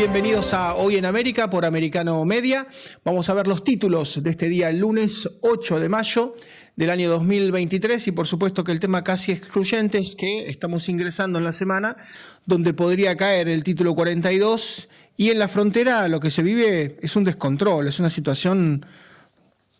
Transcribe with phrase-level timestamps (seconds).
[0.00, 2.66] Bienvenidos a Hoy en América por Americano Media.
[3.04, 6.36] Vamos a ver los títulos de este día, el lunes 8 de mayo
[6.74, 11.38] del año 2023 y por supuesto que el tema casi excluyente es que estamos ingresando
[11.38, 11.98] en la semana
[12.46, 17.14] donde podría caer el título 42 y en la frontera lo que se vive es
[17.14, 18.86] un descontrol, es una situación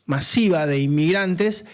[0.04, 1.64] masiva de inmigrantes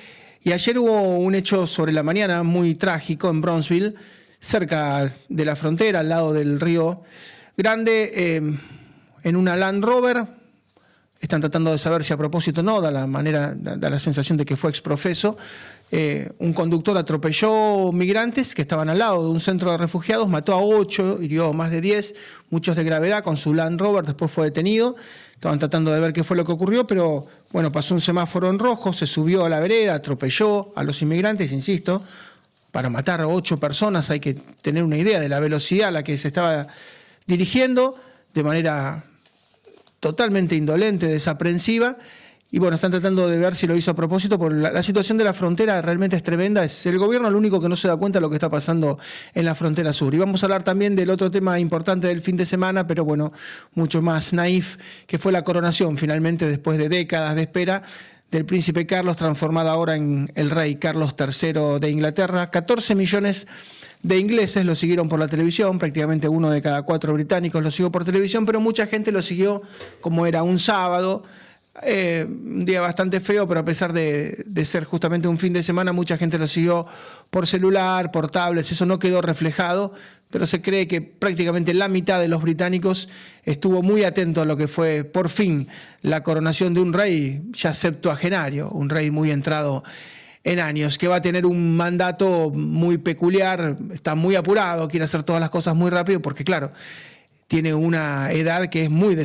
[0.40, 3.94] y ayer hubo un hecho sobre la mañana muy trágico en Bronzeville,
[4.38, 7.02] cerca de la frontera, al lado del río
[7.56, 8.42] Grande, eh,
[9.22, 10.26] en una Land Rover.
[11.18, 14.36] Están tratando de saber si a propósito o no, da la manera, da, la sensación
[14.36, 15.38] de que fue exprofeso.
[15.90, 20.52] Eh, un conductor atropelló migrantes que estaban al lado de un centro de refugiados, mató
[20.52, 22.14] a ocho, hirió a más de diez,
[22.50, 24.96] muchos de gravedad con su Land Rover, después fue detenido.
[25.32, 28.58] Estaban tratando de ver qué fue lo que ocurrió, pero bueno, pasó un semáforo en
[28.58, 32.02] rojo, se subió a la vereda, atropelló a los inmigrantes, insisto,
[32.70, 36.04] para matar a ocho personas hay que tener una idea de la velocidad a la
[36.04, 36.68] que se estaba
[37.26, 37.96] dirigiendo
[38.34, 39.04] de manera
[40.00, 41.96] totalmente indolente, desaprensiva.
[42.50, 45.24] Y bueno, están tratando de ver si lo hizo a propósito, porque la, situación de
[45.24, 46.64] la frontera realmente es tremenda.
[46.64, 48.98] Es el gobierno el único que no se da cuenta de lo que está pasando
[49.34, 50.14] en la frontera sur.
[50.14, 53.32] Y vamos a hablar también del otro tema importante del fin de semana, pero bueno,
[53.74, 57.82] mucho más naif, que fue la coronación, finalmente, después de décadas de espera,
[58.30, 62.50] del príncipe Carlos, transformado ahora en el rey Carlos III de Inglaterra.
[62.50, 63.48] 14 millones
[64.06, 67.90] de ingleses lo siguieron por la televisión, prácticamente uno de cada cuatro británicos lo siguió
[67.90, 69.62] por televisión, pero mucha gente lo siguió
[70.00, 71.24] como era un sábado,
[71.82, 75.62] eh, un día bastante feo, pero a pesar de, de, ser justamente un fin de
[75.64, 76.86] semana, mucha gente lo siguió
[77.30, 79.92] por celular, por tablets, eso no quedó reflejado,
[80.30, 83.08] pero se cree que prácticamente la mitad de los británicos
[83.42, 85.66] estuvo muy atento a lo que fue por fin
[86.02, 89.84] la coronación de un rey ya septuagenario, un rey muy entrado en
[90.46, 95.40] años, que va a tener un mandato muy peculiar, está muy apurado, quiere hacer todas
[95.40, 96.72] las cosas muy rápido, porque claro,
[97.48, 99.18] tiene una edad que es muy,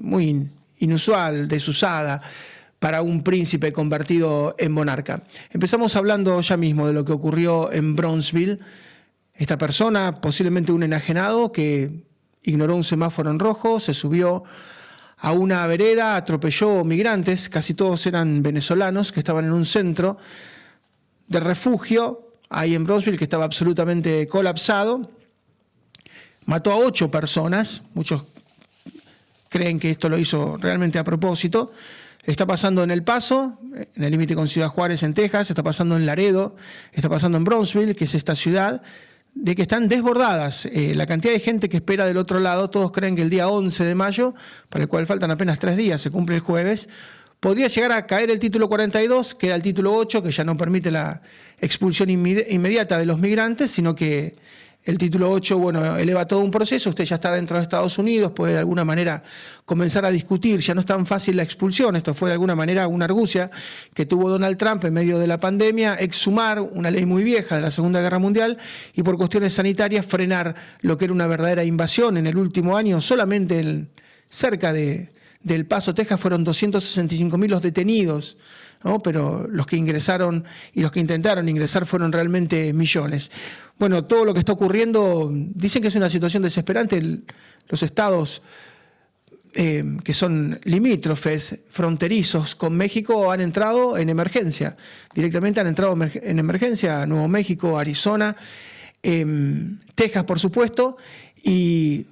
[0.00, 2.22] muy inusual, desusada
[2.78, 5.22] para un príncipe convertido en monarca.
[5.50, 8.58] Empezamos hablando ya mismo de lo que ocurrió en Bronzeville.
[9.34, 12.02] Esta persona, posiblemente un enajenado, que
[12.42, 14.42] ignoró un semáforo en rojo, se subió
[15.18, 20.18] a una vereda, atropelló migrantes, casi todos eran venezolanos que estaban en un centro
[21.28, 25.10] de refugio ahí en Brosville que estaba absolutamente colapsado.
[26.44, 28.24] Mató a ocho personas, muchos
[29.48, 31.72] creen que esto lo hizo realmente a propósito.
[32.24, 33.58] Está pasando en El Paso,
[33.94, 36.56] en el límite con Ciudad Juárez, en Texas, está pasando en Laredo,
[36.92, 38.82] está pasando en Brownsville, que es esta ciudad,
[39.34, 40.66] de que están desbordadas.
[40.66, 43.48] Eh, la cantidad de gente que espera del otro lado, todos creen que el día
[43.48, 44.34] 11 de mayo,
[44.68, 46.88] para el cual faltan apenas tres días, se cumple el jueves,
[47.42, 50.92] podría llegar a caer el título 42, queda el título 8, que ya no permite
[50.92, 51.22] la
[51.60, 54.36] expulsión inmediata de los migrantes, sino que
[54.84, 58.30] el título 8, bueno, eleva todo un proceso, usted ya está dentro de Estados Unidos,
[58.30, 59.24] puede de alguna manera
[59.64, 62.86] comenzar a discutir, ya no es tan fácil la expulsión, esto fue de alguna manera
[62.86, 63.50] una argucia
[63.92, 67.62] que tuvo Donald Trump en medio de la pandemia, exhumar una ley muy vieja de
[67.62, 68.56] la Segunda Guerra Mundial
[68.94, 73.00] y por cuestiones sanitarias frenar lo que era una verdadera invasión en el último año,
[73.00, 73.88] solamente
[74.30, 75.10] cerca de
[75.42, 78.36] del Paso, Texas, fueron 265 mil los detenidos,
[79.02, 83.30] pero los que ingresaron y los que intentaron ingresar fueron realmente millones.
[83.78, 87.20] Bueno, todo lo que está ocurriendo, dicen que es una situación desesperante.
[87.68, 88.42] los estados
[89.54, 94.78] eh, que son limítrofes, fronterizos con México, han entrado en emergencia.
[95.14, 98.34] Directamente han entrado en emergencia Nuevo México, Arizona,
[99.02, 100.96] em, Texas, por supuesto,
[101.44, 102.06] y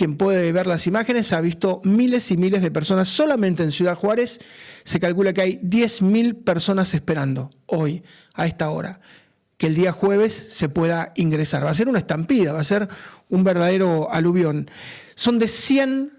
[0.00, 3.96] quien puede ver las imágenes ha visto miles y miles de personas solamente en Ciudad
[3.96, 4.40] Juárez.
[4.82, 8.02] Se calcula que hay 10.000 personas esperando hoy,
[8.32, 9.02] a esta hora,
[9.58, 11.66] que el día jueves se pueda ingresar.
[11.66, 12.88] Va a ser una estampida, va a ser
[13.28, 14.70] un verdadero aluvión.
[15.16, 16.14] Son de 100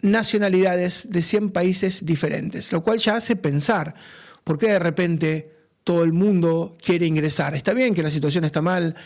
[0.00, 3.96] nacionalidades, de 100 países diferentes, lo cual ya hace pensar
[4.44, 5.52] por qué de repente
[5.84, 7.54] todo el mundo quiere ingresar.
[7.54, 8.96] Está bien que la situación está mal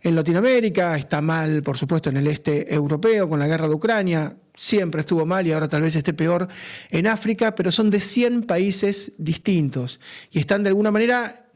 [0.00, 4.36] en Latinoamérica, está mal, por supuesto, en el este europeo, con la guerra de Ucrania,
[4.54, 6.48] siempre estuvo mal y ahora tal vez esté peor
[6.90, 10.00] en África, pero son de 100 países distintos
[10.30, 11.46] y están de alguna manera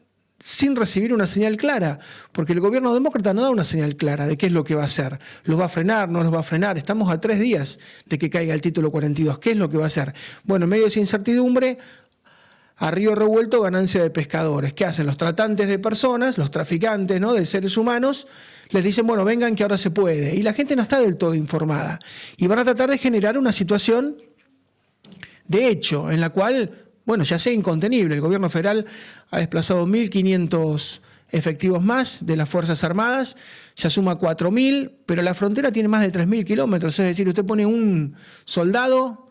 [0.42, 1.98] sin recibir una señal clara,
[2.32, 4.82] porque el gobierno demócrata no da una señal clara de qué es lo que va
[4.82, 5.18] a hacer.
[5.44, 6.08] ¿Los va a frenar?
[6.08, 6.78] ¿No los va a frenar?
[6.78, 9.38] Estamos a tres días de que caiga el título 42.
[9.38, 10.14] ¿Qué es lo que va a hacer?
[10.44, 11.78] Bueno, en medio de esa incertidumbre,
[12.80, 14.72] a río revuelto ganancia de pescadores.
[14.72, 15.06] ¿Qué hacen?
[15.06, 17.34] Los tratantes de personas, los traficantes ¿no?
[17.34, 18.26] de seres humanos,
[18.70, 20.34] les dicen, bueno, vengan que ahora se puede.
[20.34, 22.00] Y la gente no está del todo informada.
[22.38, 24.16] Y van a tratar de generar una situación
[25.46, 28.14] de hecho, en la cual, bueno, ya sea incontenible.
[28.14, 28.86] El gobierno federal
[29.30, 31.00] ha desplazado 1.500
[31.32, 33.36] efectivos más de las Fuerzas Armadas,
[33.76, 37.66] ya suma 4.000, pero la frontera tiene más de 3.000 kilómetros, es decir, usted pone
[37.66, 39.29] un soldado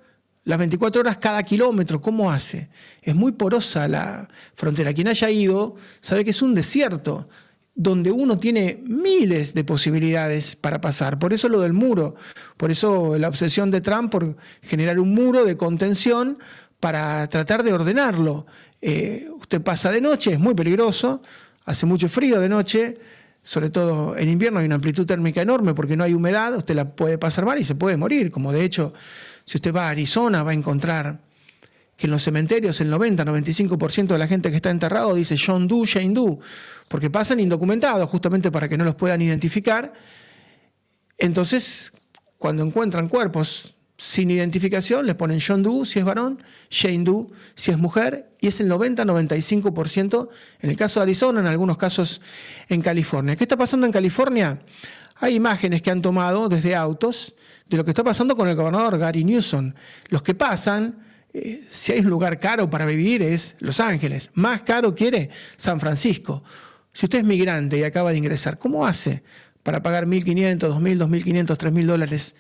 [0.50, 2.70] las 24 horas cada kilómetro, ¿cómo hace?
[3.04, 4.96] Es muy porosa la frontera.
[4.96, 7.30] Quien haya ido sabe que es un desierto
[7.76, 11.20] donde uno tiene miles de posibilidades para pasar.
[11.20, 12.16] Por eso lo del muro,
[12.58, 16.40] por eso la obsesión de Trump por generar un muro de contención
[16.80, 18.48] para tratar de ordenarlo.
[18.82, 21.22] Eh, usted pasa de noche, es muy peligroso,
[21.66, 22.98] hace mucho frío de noche,
[23.44, 26.96] sobre todo en invierno hay una amplitud térmica enorme porque no hay humedad, usted la
[26.96, 28.94] puede pasar mal y se puede morir, como de hecho
[29.50, 31.22] si usted va a Arizona va a encontrar
[31.98, 35.88] que en los cementerios el 90-95% de la gente que está enterrado dice John Doe,
[35.88, 36.38] Shane Doe,
[36.88, 39.92] porque pasan indocumentados justamente para que no los puedan identificar.
[41.18, 41.92] Entonces,
[42.38, 47.72] cuando encuentran cuerpos sin identificación, les ponen John Doe si es varón, Shane Doe si
[47.72, 50.30] es mujer, y es el 90-95%
[50.62, 52.22] en el caso de Arizona, en algunos casos
[52.68, 53.36] en California.
[53.36, 54.60] ¿Qué está pasando en California?
[55.16, 57.34] Hay imágenes que han tomado desde autos
[57.70, 59.74] de lo que está pasando con el gobernador Gary Newsom.
[60.08, 60.98] Los que pasan,
[61.34, 65.80] eh, si hay un lugar caro para vivir es Los Ángeles, más caro quiere San
[65.80, 66.44] Francisco.
[66.92, 69.24] Si usted es migrante y acaba de ingresar, ¿cómo hace
[69.62, 72.36] para pagar 1.500, 2.000, 2.500, 3.000 dólares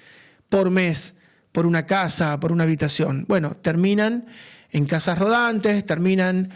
[0.50, 1.16] por mes
[1.52, 3.26] por una casa, por una habitación?
[3.28, 4.26] Bueno, terminan
[4.72, 6.50] en casas rodantes, terminan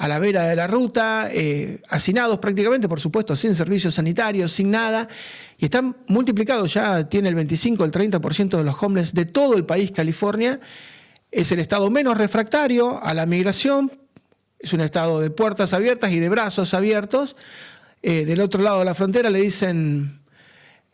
[0.00, 4.70] a la vera de la ruta, eh, hacinados prácticamente, por supuesto, sin servicios sanitarios, sin
[4.70, 5.06] nada,
[5.58, 9.66] y están multiplicados, ya tiene el 25, el 30% de los homeless de todo el
[9.66, 10.58] país, California,
[11.30, 13.92] es el estado menos refractario a la migración,
[14.58, 17.36] es un estado de puertas abiertas y de brazos abiertos,
[18.00, 20.22] eh, del otro lado de la frontera le dicen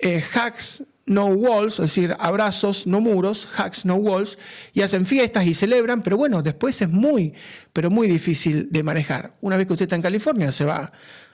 [0.00, 4.38] eh, hacks no walls, es decir, abrazos, no muros, hugs, no walls,
[4.74, 7.32] y hacen fiestas y celebran, pero bueno, después es muy,
[7.72, 9.34] pero muy difícil de manejar.
[9.40, 10.92] Una vez que usted está en California, se va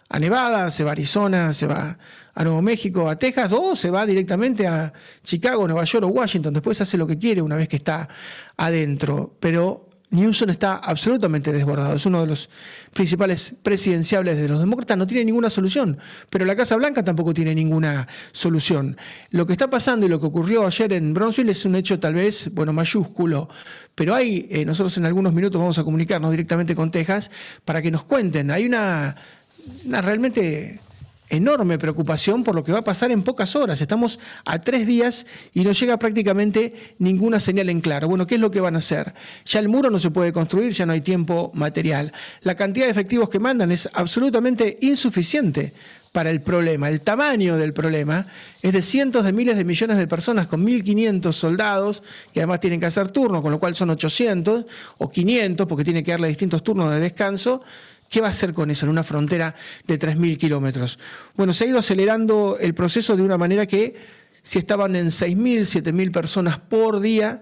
[0.08, 1.98] a Nevada, se va a Arizona, se va
[2.34, 4.92] a Nuevo México, a Texas, o se va directamente a
[5.22, 8.08] Chicago, Nueva York o Washington, después hace lo que quiere una vez que está
[8.58, 11.96] adentro, pero Newsom está absolutamente desbordado.
[11.96, 12.50] Es uno de los
[12.92, 14.96] principales presidenciables de los demócratas.
[14.96, 15.98] No tiene ninguna solución.
[16.28, 18.96] Pero la Casa Blanca tampoco tiene ninguna solución.
[19.30, 22.14] Lo que está pasando y lo que ocurrió ayer en Bronzeville es un hecho tal
[22.14, 23.48] vez, bueno, mayúsculo.
[23.94, 27.30] Pero hay, eh, nosotros en algunos minutos vamos a comunicarnos directamente con Texas
[27.64, 28.50] para que nos cuenten.
[28.50, 29.16] Hay una,
[29.86, 30.78] una realmente
[31.32, 33.80] enorme preocupación por lo que va a pasar en pocas horas.
[33.80, 38.06] Estamos a tres días y no llega prácticamente ninguna señal en claro.
[38.06, 39.14] Bueno, ¿qué es lo que van a hacer?
[39.46, 42.12] Ya el muro no se puede construir, ya no hay tiempo material.
[42.42, 45.72] La cantidad de efectivos que mandan es absolutamente insuficiente
[46.12, 46.90] para el problema.
[46.90, 48.26] El tamaño del problema
[48.60, 52.02] es de cientos de miles de millones de personas con 1.500 soldados
[52.34, 54.66] que además tienen que hacer turnos, con lo cual son 800
[54.98, 57.62] o 500 porque tiene que darle distintos turnos de descanso
[58.12, 59.54] ¿Qué va a hacer con eso en una frontera
[59.86, 60.98] de 3.000 kilómetros?
[61.34, 63.94] Bueno, se ha ido acelerando el proceso de una manera que
[64.42, 67.40] si estaban en 6.000, 7.000 personas por día,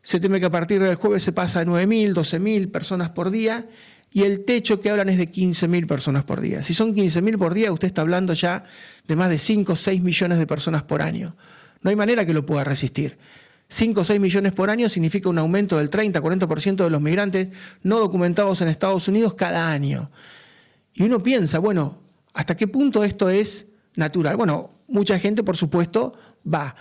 [0.00, 3.66] se teme que a partir del jueves se pasa a 9.000, 12.000 personas por día
[4.12, 6.62] y el techo que hablan es de 15.000 personas por día.
[6.62, 8.66] Si son 15.000 por día, usted está hablando ya
[9.08, 11.34] de más de 5 o 6 millones de personas por año.
[11.82, 13.18] No hay manera que lo pueda resistir.
[13.68, 17.48] 5 o 6 millones por año significa un aumento del 30-40% de los migrantes
[17.82, 20.10] no documentados en Estados Unidos cada año.
[20.94, 21.98] Y uno piensa, bueno,
[22.32, 24.36] ¿hasta qué punto esto es natural?
[24.36, 26.14] Bueno, mucha gente, por supuesto,
[26.46, 26.74] va.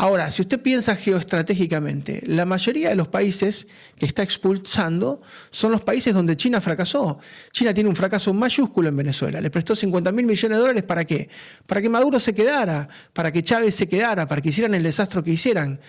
[0.00, 3.66] Ahora, si usted piensa geoestratégicamente, la mayoría de los países
[3.98, 5.20] que está expulsando
[5.50, 7.18] son los países donde China fracasó.
[7.50, 9.40] China tiene un fracaso mayúsculo en Venezuela.
[9.40, 11.28] Le prestó 50 mil millones de dólares para qué?
[11.66, 15.20] Para que Maduro se quedara, para que Chávez se quedara, para que hicieran el desastre
[15.24, 15.80] que hicieran.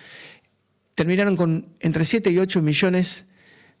[0.96, 3.26] Terminaron con entre 7 y 8 millones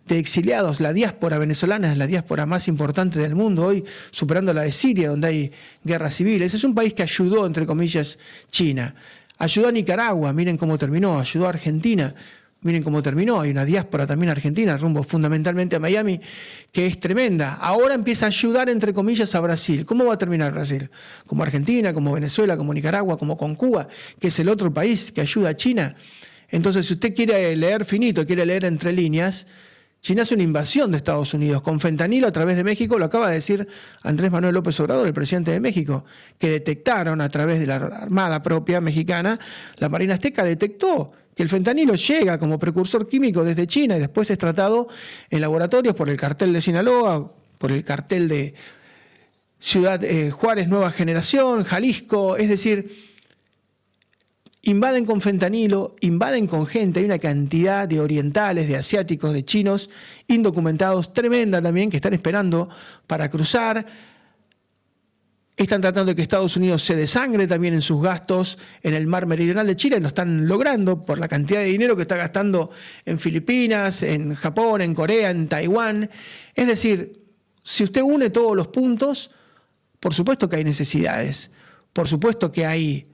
[0.06, 0.78] de exiliados.
[0.78, 5.08] La diáspora venezolana es la diáspora más importante del mundo hoy, superando la de Siria,
[5.08, 5.52] donde hay
[5.82, 6.42] guerra civil.
[6.42, 8.16] Ese es un país que ayudó, entre comillas,
[8.48, 8.94] China.
[9.40, 12.14] Ayudó a Nicaragua, miren cómo terminó, ayudó a Argentina,
[12.60, 16.20] miren cómo terminó, hay una diáspora también argentina, rumbo fundamentalmente a Miami,
[16.70, 17.54] que es tremenda.
[17.54, 19.86] Ahora empieza a ayudar, entre comillas, a Brasil.
[19.86, 20.90] ¿Cómo va a terminar Brasil?
[21.26, 25.22] Como Argentina, como Venezuela, como Nicaragua, como con Cuba, que es el otro país que
[25.22, 25.94] ayuda a China.
[26.50, 29.46] Entonces, si usted quiere leer finito, quiere leer entre líneas,
[30.00, 31.60] China hace una invasión de Estados Unidos.
[31.62, 33.68] Con fentanilo a través de México, lo acaba de decir
[34.02, 36.04] Andrés Manuel López Obrador, el presidente de México,
[36.38, 39.38] que detectaron a través de la Armada propia mexicana,
[39.76, 44.30] la Marina Azteca detectó que el fentanilo llega como precursor químico desde China y después
[44.30, 44.88] es tratado
[45.28, 48.54] en laboratorios por el cartel de Sinaloa, por el cartel de
[49.58, 53.09] Ciudad eh, Juárez Nueva Generación, Jalisco, es decir,
[54.62, 59.88] Invaden con fentanilo, invaden con gente, hay una cantidad de orientales, de asiáticos, de chinos,
[60.26, 62.68] indocumentados, tremenda también, que están esperando
[63.06, 63.86] para cruzar.
[65.56, 69.26] Están tratando de que Estados Unidos se desangre también en sus gastos en el mar
[69.26, 69.98] meridional de Chile.
[69.98, 72.70] Lo están logrando por la cantidad de dinero que está gastando
[73.06, 76.10] en Filipinas, en Japón, en Corea, en Taiwán.
[76.54, 77.24] Es decir,
[77.62, 79.30] si usted une todos los puntos,
[80.00, 81.50] por supuesto que hay necesidades.
[81.92, 83.06] Por supuesto que hay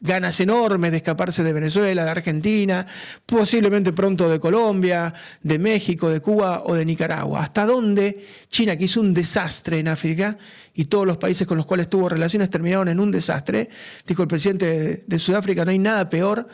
[0.00, 2.86] ganas enormes de escaparse de Venezuela, de Argentina,
[3.26, 7.42] posiblemente pronto de Colombia, de México, de Cuba o de Nicaragua.
[7.42, 10.38] ¿Hasta dónde China, que hizo un desastre en África
[10.72, 13.68] y todos los países con los cuales tuvo relaciones terminaron en un desastre?
[14.06, 16.48] Dijo el presidente de, Sudáfrica, no hay nada peor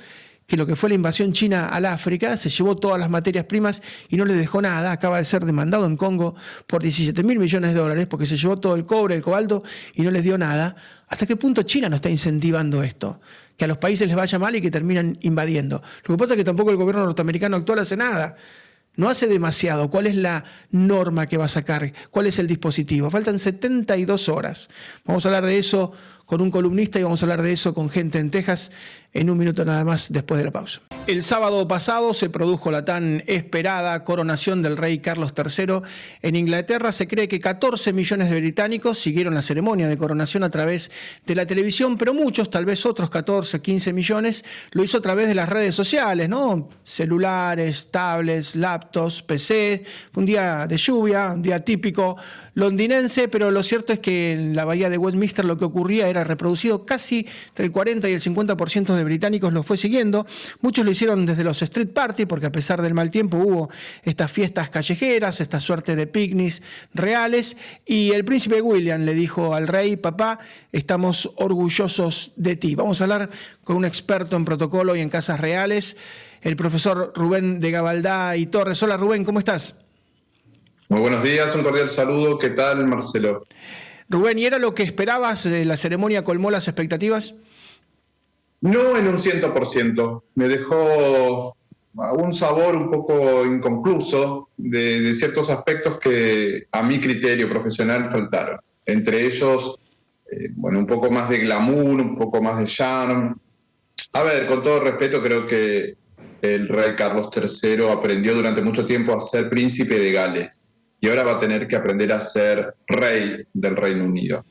[0.49, 3.83] que lo que fue la invasión china al África, se llevó todas las materias primas
[4.09, 6.37] y no le dejó nada, acaba de ser demandado en Congo
[6.69, 10.03] por 17 mil millones de dólares porque se llevó todo el cobre, el cobalto y
[10.03, 10.77] no les dio nada.
[11.09, 13.21] ¿Hasta qué punto China no está incentivando esto?
[13.57, 15.83] Que a los países les vaya mal y que terminan invadiendo.
[16.05, 18.37] Lo que pasa es que tampoco el gobierno norteamericano actual hace nada.
[18.97, 19.91] No hace demasiado.
[19.91, 21.93] ¿Cuál es la norma que va a sacar?
[22.11, 23.11] ¿Cuál es el dispositivo?
[23.11, 24.69] Faltan 72 horas.
[25.05, 25.93] Vamos a hablar de eso
[26.25, 28.73] con un columnista y vamos a hablar de eso con gente en Texas
[29.13, 30.81] en un minuto nada más después de la pausa.
[31.07, 35.83] El sábado pasado se produjo la tan esperada coronación del rey Carlos III.
[36.21, 40.51] En Inglaterra se cree que 14 millones de británicos siguieron la ceremonia de coronación a
[40.51, 40.91] través
[41.25, 45.29] de la televisión, pero muchos, tal vez otros 14, 15 millones, lo hizo a través
[45.29, 46.69] de las redes sociales, ¿no?
[46.83, 49.85] Celulares, tablets, laptops, PC.
[50.11, 52.17] Fue un día de lluvia, un día típico
[52.57, 56.25] londinense, pero lo cierto es que en la bahía de Westminster lo que ocurría era
[56.25, 60.27] reproducido casi entre el 40 y el 50% de británicos lo fue siguiendo.
[60.61, 63.71] Muchos lo hicieron desde los street party, porque a pesar del mal tiempo hubo
[64.03, 66.63] estas fiestas callejeras, esta suerte de picnics
[66.95, 67.57] reales.
[67.85, 70.41] Y el príncipe William le dijo al rey, papá,
[70.73, 72.75] estamos orgullosos de ti.
[72.75, 73.31] Vamos a hablar
[73.65, 75.97] con un experto en protocolo y en casas reales,
[76.43, 78.83] el profesor Rubén de Gabaldá y Torres.
[78.83, 79.75] Hola Rubén, ¿cómo estás?
[80.89, 82.39] Muy buenos días, un cordial saludo.
[82.39, 83.45] ¿Qué tal, Marcelo?
[84.09, 85.45] Rubén, ¿y era lo que esperabas?
[85.47, 87.35] ¿La ceremonia colmó las expectativas?
[88.61, 90.23] No en un 100%.
[90.35, 91.57] Me dejó
[92.19, 98.61] un sabor un poco inconcluso de, ciertos aspectos que a mi criterio profesional faltaron.
[98.85, 99.79] Entre ellos,
[100.31, 103.35] eh, bueno, un poco más de glamour, un poco más de charme.
[104.13, 105.97] A ver, con todo respeto, creo que
[106.43, 110.61] el rey Carlos III aprendió durante mucho tiempo a ser príncipe de Gales
[111.01, 114.45] y ahora va a tener que aprender a ser rey del Reino Unido.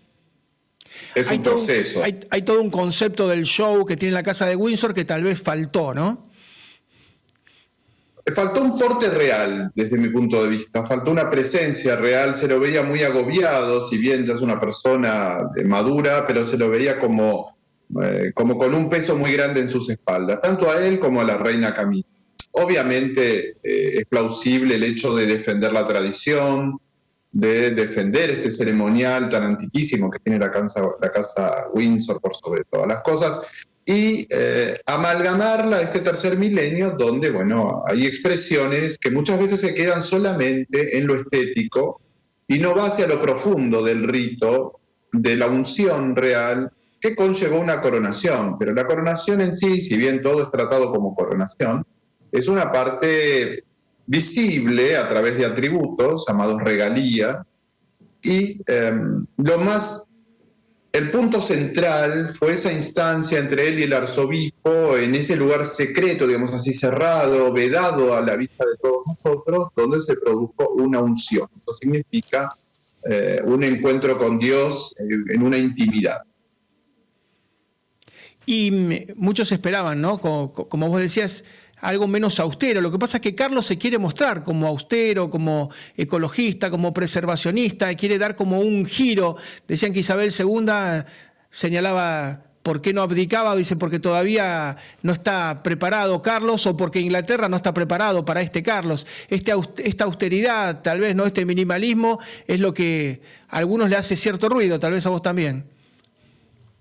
[1.15, 2.03] Es un proceso.
[2.03, 5.41] hay, todo un concepto del show que tiene la casa de Windsor que tal vez
[5.41, 6.29] faltó, ¿no?
[8.34, 10.84] Faltó un porte real, desde mi punto de vista.
[10.86, 12.36] Faltó una presencia real.
[12.36, 16.67] Se lo veía muy agobiado, si bien ya es una persona madura, pero se lo
[16.69, 17.55] veía como,
[18.01, 21.24] eh, como con un peso muy grande en sus espaldas, tanto a él como a
[21.24, 22.07] la reina Camila.
[22.51, 26.79] Obviamente eh, es plausible el hecho de defender la tradición,
[27.36, 32.63] de defender este ceremonial tan antiquísimo que tiene la casa, la casa Windsor por sobre
[32.63, 33.42] todas las cosas,
[33.86, 39.75] y eh, amalgamarla a este tercer milenio donde, bueno, hay expresiones que muchas veces se
[39.75, 42.00] quedan solamente en lo estético
[42.48, 44.80] y no va hacia lo profundo del rito,
[45.12, 48.58] de la unción real que conllevó una coronación.
[48.58, 51.86] Pero la coronación en sí, si bien todo es tratado como coronación,
[52.32, 53.65] es una parte
[54.06, 57.46] visible a través de atributos llamados regalía.
[58.22, 60.08] Y em, lo más,
[60.92, 66.26] el punto central fue esa instancia entre él y el arzobispo en ese lugar secreto,
[66.26, 71.48] digamos así, cerrado, vedado a la vista de todos nosotros, donde se produjo una unción.
[71.60, 72.58] Esto significa
[73.04, 76.22] eh, un encuentro con Dios en una intimidad.
[78.48, 78.72] Y
[79.16, 80.22] muchos esperaban, ¿no?
[80.22, 81.44] como vos decías,
[81.82, 82.82] algo menos austero.
[82.82, 87.94] Lo que pasa es que Carlos se quiere mostrar como austero, como ecologista, como preservacionista,
[87.96, 89.38] quiere dar como un giro.
[89.67, 91.05] Decían que Isabel II
[91.50, 97.48] señalaba por qué no abdicaba, dice porque todavía no está preparado Carlos o porque Inglaterra
[97.48, 99.05] no está preparado para este Carlos.
[99.29, 99.53] Este,
[99.84, 104.50] esta austeridad, tal vez no este minimalismo, es lo que a algunos le hace cierto
[104.50, 105.75] ruido, tal vez a vos también.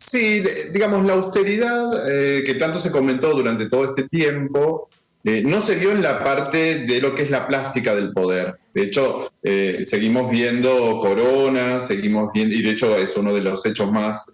[0.07, 4.91] Sí, digamos, la austeridad eh, que tanto se comentó durante todo este tiempo
[5.25, 8.59] eh, no se vio en la parte de lo que es la plástica del poder.
[8.75, 13.65] De hecho, eh, seguimos viendo coronas, seguimos viendo, y de hecho es uno de los
[13.65, 14.27] hechos más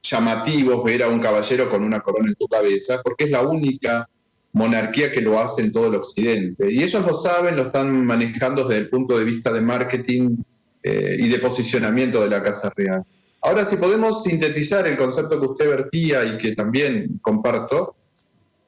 [0.00, 4.08] llamativos ver a un caballero con una corona en su cabeza, porque es la única
[4.52, 6.72] monarquía que lo hace en todo el occidente.
[6.72, 10.36] Y ellos lo saben, lo están manejando desde el punto de vista de marketing
[10.84, 13.04] y de posicionamiento de la Casa Real.
[13.42, 17.96] Ahora, si podemos sintetizar el concepto que usted vertía y que también comparto,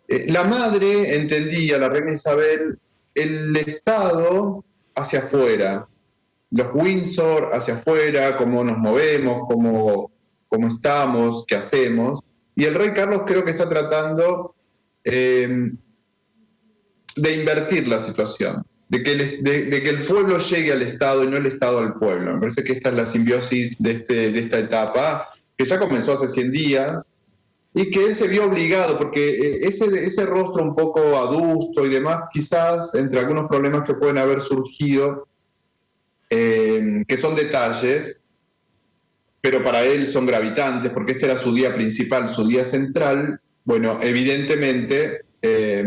[0.08, 2.78] eh, la madre entendía, la reina Isabel,
[3.14, 4.64] el Estado
[4.96, 5.88] hacia afuera,
[6.50, 10.10] los Windsor hacia afuera, cómo nos movemos, cómo,
[10.48, 12.20] cómo estamos, qué hacemos.
[12.56, 14.54] Y el rey Carlos creo que está tratando
[15.04, 15.70] eh,
[17.16, 18.64] de invertir la situación,
[18.98, 22.34] de que, el, pueblo llegue al Estado y no el Estado al pueblo.
[22.34, 26.28] Me parece que esta es la simbiosis de, este, esta etapa, que ya comenzó hace
[26.28, 27.02] 100 días,
[27.74, 31.88] y que él se vio obligado, porque eh, ese, ese rostro un poco adusto y
[31.88, 35.26] demás, quizás entre algunos problemas que pueden haber surgido,
[36.30, 38.22] eh, que son detalles,
[39.40, 43.98] pero para él son gravitantes, porque este era su día principal, su día central, bueno,
[44.02, 45.84] evidentemente eh,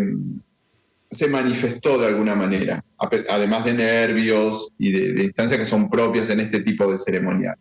[1.09, 2.83] se manifestó de alguna manera,
[3.29, 7.55] además de nervios y de, de instancias que son propias en este tipo de ceremonial.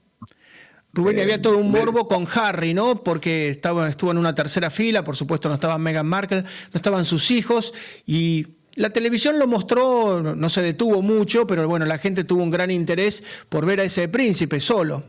[0.93, 3.03] Rubén, había todo un morbo con Harry, ¿no?
[3.03, 7.05] Porque estaba, estuvo en una tercera fila, por supuesto no estaba Meghan Markle, no estaban
[7.05, 7.75] sus hijos
[8.07, 12.51] y la televisión lo mostró, no se detuvo mucho, pero bueno, la gente tuvo un
[12.51, 15.05] gran interés por ver a ese príncipe solo.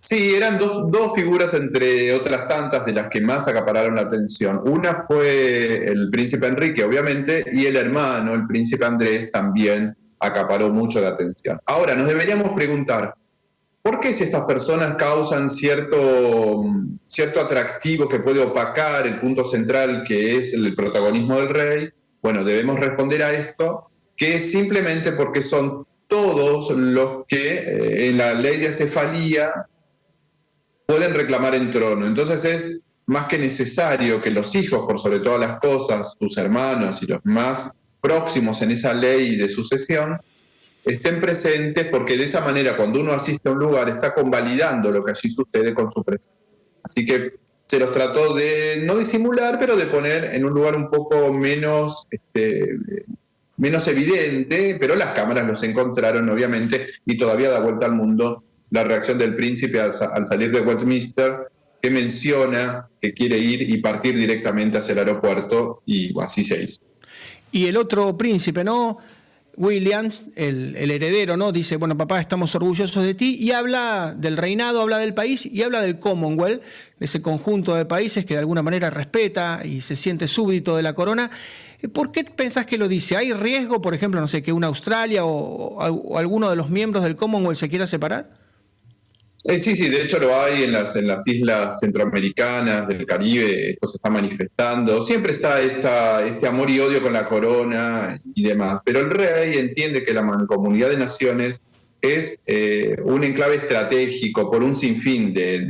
[0.00, 4.60] Sí, eran dos, dos, figuras entre otras tantas de las que más acapararon la atención.
[4.64, 11.00] Una fue el príncipe Enrique, obviamente, y el hermano, el príncipe Andrés, también acaparó mucho
[11.00, 11.60] la atención.
[11.66, 13.14] Ahora, nos deberíamos preguntar,
[13.88, 16.62] ¿Por qué si estas personas causan cierto,
[17.06, 21.88] cierto atractivo que puede opacar el punto central que es el protagonismo del rey?
[22.20, 28.18] Bueno, debemos responder a esto, que es simplemente porque son todos los que eh, en
[28.18, 29.68] la ley de acefalía
[30.88, 32.06] pueden reclamar el trono.
[32.06, 37.02] Entonces es más que necesario que los hijos, por sobre todas las cosas, sus hermanos
[37.02, 40.18] y los más próximos en esa ley de sucesión,
[40.86, 45.04] estén presentes porque de esa manera cuando uno asiste a un lugar está convalidando lo
[45.04, 46.40] que allí sucede con su presencia.
[46.82, 47.34] Así que
[47.66, 52.06] se los trató de no disimular, pero de poner en un lugar un poco menos,
[52.10, 52.78] este,
[53.58, 58.84] menos evidente, pero las cámaras los encontraron obviamente y todavía da vuelta al mundo la
[58.84, 61.48] reacción del príncipe al, salir de Westminster,
[61.80, 66.82] que menciona que quiere ir y partir directamente hacia el aeropuerto y así se hizo.
[67.52, 68.98] Y el otro príncipe, ¿no?
[69.56, 71.50] Williams, el, heredero, ¿no?
[71.50, 75.62] Dice, bueno, papá, estamos orgullosos de ti, y habla del reinado, habla del país y
[75.62, 76.62] habla del Commonwealth,
[76.98, 80.82] de ese conjunto de países que de alguna manera respeta y se siente súbdito de
[80.82, 81.30] la corona.
[81.92, 83.16] ¿Por qué pensás que lo dice?
[83.16, 87.02] ¿Hay riesgo, por ejemplo, no sé, que una Australia o, o alguno de los miembros
[87.02, 88.47] del Commonwealth se quiera separar?
[89.44, 93.70] Eh, sí, sí, de hecho lo hay en las, en las islas centroamericanas, del Caribe,
[93.70, 95.00] esto se está manifestando.
[95.02, 98.80] Siempre está esta, este amor y odio con la corona y demás.
[98.84, 101.60] Pero el rey entiende que la mancomunidad de naciones
[102.00, 105.60] es eh, un enclave estratégico por un sinfín de,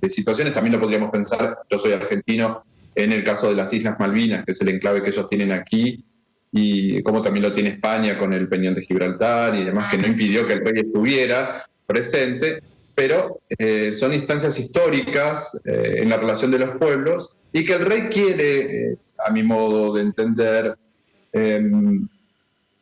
[0.00, 0.52] de, situaciones.
[0.52, 4.52] También lo podríamos pensar, yo soy argentino, en el caso de las Islas Malvinas, que
[4.52, 6.04] es el enclave que ellos tienen aquí,
[6.50, 10.06] y como también lo tiene España con el Peñón de Gibraltar y demás, que no
[10.06, 12.62] impidió que el rey estuviera presente
[12.96, 17.84] pero eh, son instancias históricas eh, en la relación de los pueblos y que el
[17.84, 20.78] rey quiere, eh, a mi modo de entender,
[21.30, 22.08] em,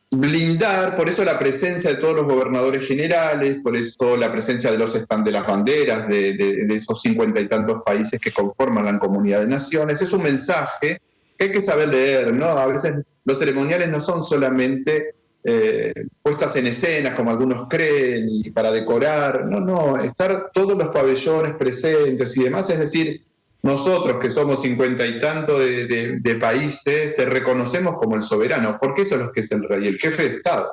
[0.09, 4.77] blindar, por eso la presencia de todos los gobernadores generales, por eso la presencia de
[4.77, 9.41] los de las banderas de, de esos cincuenta y tantos países que conforman la comunidad
[9.41, 11.01] de naciones, es un mensaje
[11.37, 12.45] que hay que saber leer, ¿no?
[12.45, 15.15] A veces los ceremoniales no son solamente
[15.47, 19.45] eh, puestas en escenas, como algunos creen, y para decorar.
[19.45, 22.67] No, no, estar todos los pabellones presentes y demás.
[22.71, 23.23] Es decir,
[23.61, 29.15] nosotros que somos cincuenta y tanto de, países, te reconocemos como el soberano, porque eso
[29.15, 30.65] es lo que es el rey, el jefe de Estado.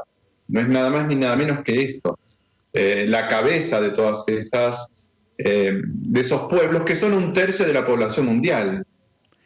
[0.48, 2.18] No es nada más ni nada menos que esto.
[2.72, 4.88] Eh, la cabeza de todas esas,
[5.36, 8.86] eh, de esos pueblos que son un tercio de la población mundial.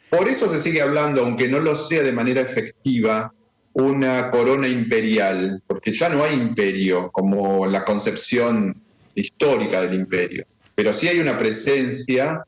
[0.09, 3.33] Por eso se sigue hablando, aunque no lo sea de manera efectiva,
[3.77, 8.75] una corona imperial, porque ya no hay imperio como la concepción
[9.13, 12.43] histórica del imperio, pero sí hay una presencia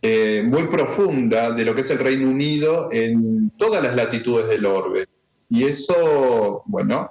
[0.00, 4.64] eh, muy profunda de lo que es el Reino Unido en todas las latitudes del
[4.64, 5.04] orbe.
[5.50, 7.10] Y eso, bueno,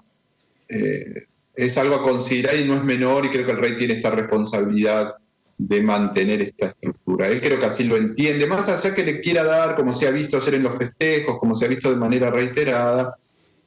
[0.67, 3.95] eh, es algo a considerar y no es menor y creo que el rey tiene
[3.95, 5.13] esta responsabilidad
[5.59, 7.27] de mantener esta estructura.
[7.27, 10.11] Él creo que así lo entiende, más allá que le quiera dar, como se ha
[10.11, 13.15] visto ayer en los festejos, como se ha visto de manera reiterada,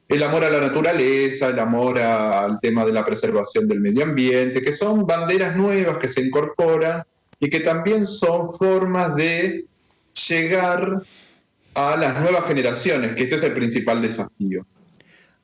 [0.07, 4.61] el amor a la naturaleza, el amor al tema de la preservación del medio ambiente,
[4.61, 7.03] que son banderas nuevas que se incorporan
[7.39, 9.65] y que también son formas de
[10.29, 11.03] llegar
[11.75, 14.65] a las nuevas generaciones, que este es el principal desafío.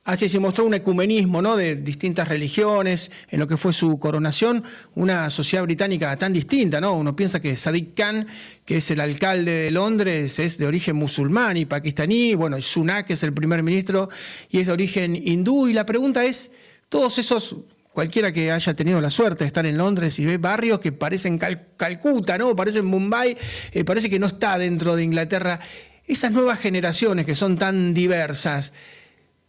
[0.10, 1.56] Así se mostró un ecumenismo ¿no?
[1.56, 4.64] de distintas religiones en lo que fue su coronación,
[4.96, 6.82] una sociedad británica tan distinta.
[6.82, 6.94] ¿no?
[6.94, 8.26] Uno piensa que Sadiq Khan,
[8.66, 13.22] que es el alcalde de Londres, es de origen musulmán y pakistaní, bueno, Sunak es
[13.22, 14.10] el primer ministro
[14.50, 15.68] y es de origen hindú.
[15.68, 16.50] Y la pregunta es,
[16.90, 17.58] todos esos
[17.94, 21.38] cualquiera que haya tenido la suerte de estar en Londres y ve barrios que parecen
[21.38, 22.56] Calcuta, ¿no?
[22.56, 23.38] Parecen Mumbai,
[23.74, 25.60] eh, parece que no está dentro de Inglaterra.
[26.08, 28.74] Esas nuevas generaciones que son tan diversas,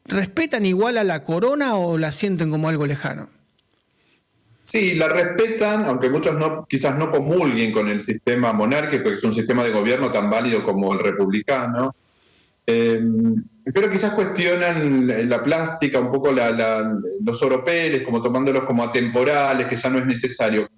[0.04, 3.28] ¿respetan igual a la corona o la sienten como algo lejano?
[4.62, 9.24] Sí, la respetan, aunque muchos no, quizás no comulguen con el sistema monárquico, que es
[9.24, 11.94] un sistema de gobierno tan válido como el republicano.
[12.66, 13.00] Eh,
[13.74, 19.90] pero quizás cuestionan la plástica, un poco los oropeles, como tomándolos como atemporales, que ya
[19.90, 20.68] no es necesario.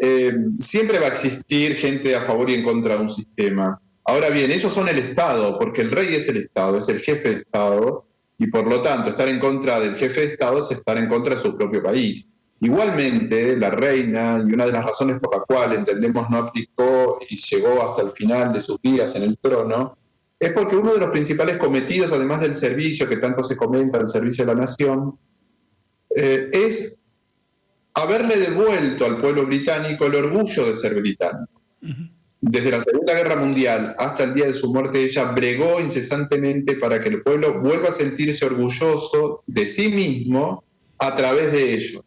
[0.00, 3.80] Eh, siempre va a existir gente a favor y en contra de un sistema.
[4.04, 7.30] Ahora bien, ellos son el Estado, porque el rey es el Estado, es el jefe
[7.30, 8.05] de Estado,
[8.38, 11.34] y por lo tanto estar en contra del jefe de Estado es estar en contra
[11.34, 12.26] de su propio país.
[12.60, 17.36] Igualmente, la reina, y una de las razones por la cual entendemos no abdicó y
[17.36, 19.98] llegó hasta el final de sus días en el trono,
[20.38, 24.08] es porque uno de los principales cometidos, además del servicio que tanto se comenta, el
[24.08, 25.18] servicio de la nación,
[26.14, 26.98] eh, es
[27.94, 31.62] haberle devuelto al pueblo británico el orgullo de ser británico.
[32.48, 37.02] Desde la Segunda Guerra Mundial hasta el día de su muerte, ella bregó incesantemente para
[37.02, 40.62] que el pueblo vuelva a sentirse orgulloso de sí mismo
[40.96, 42.04] a través de ello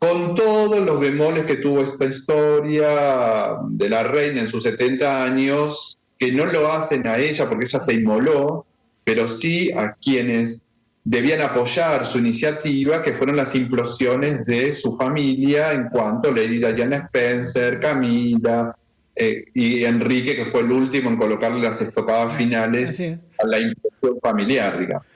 [0.00, 5.96] con todos los bemoles que tuvo esta historia de la reina en sus 70 años,
[6.18, 8.66] que no lo hacen a ella porque ella se inmoló,
[9.04, 10.62] pero sí a quienes
[11.04, 17.08] debían apoyar su iniciativa, que fueron las implosiones de su familia en cuanto Lady Diana
[17.08, 18.76] Spencer, Camila
[19.16, 24.18] eh, y Enrique, que fue el último en colocarle las estocadas finales a la implosión
[24.22, 25.06] familiar, digamos.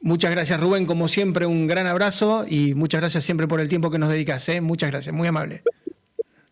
[0.00, 3.90] Muchas gracias Rubén, como siempre un gran abrazo y muchas gracias siempre por el tiempo
[3.90, 4.46] que nos dedicas.
[4.50, 4.60] ¿eh?
[4.60, 5.62] Muchas gracias, muy amable.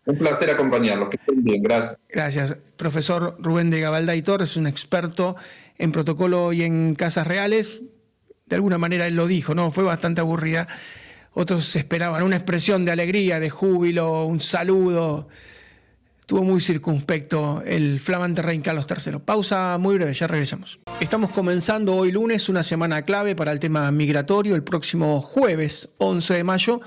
[0.07, 2.01] Un placer acompañarlos, que estén bien, gracias.
[2.09, 2.57] Gracias.
[2.77, 5.37] Profesor Rubén de Gabalday Torres, un experto
[5.79, 7.83] en protocolo y en casas reales.
[8.47, 9.71] De alguna manera él lo dijo, ¿no?
[9.71, 10.67] Fue bastante aburrida.
[11.35, 15.29] Otros esperaban una expresión de alegría, de júbilo, un saludo.
[16.33, 19.19] Estuvo muy circunspecto el flamante rey Carlos III.
[19.19, 20.81] Pausa muy breve, ya regresamos.
[20.99, 24.55] Estamos comenzando hoy lunes una semana clave para el tema migratorio.
[24.55, 26.81] El próximo jueves 11 de mayo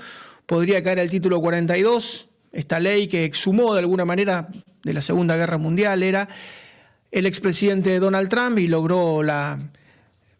[0.46, 4.48] podría caer el título 42, esta ley que exhumó de alguna manera
[4.82, 6.26] de la Segunda Guerra Mundial era
[7.12, 9.60] el expresidente Donald Trump y logró la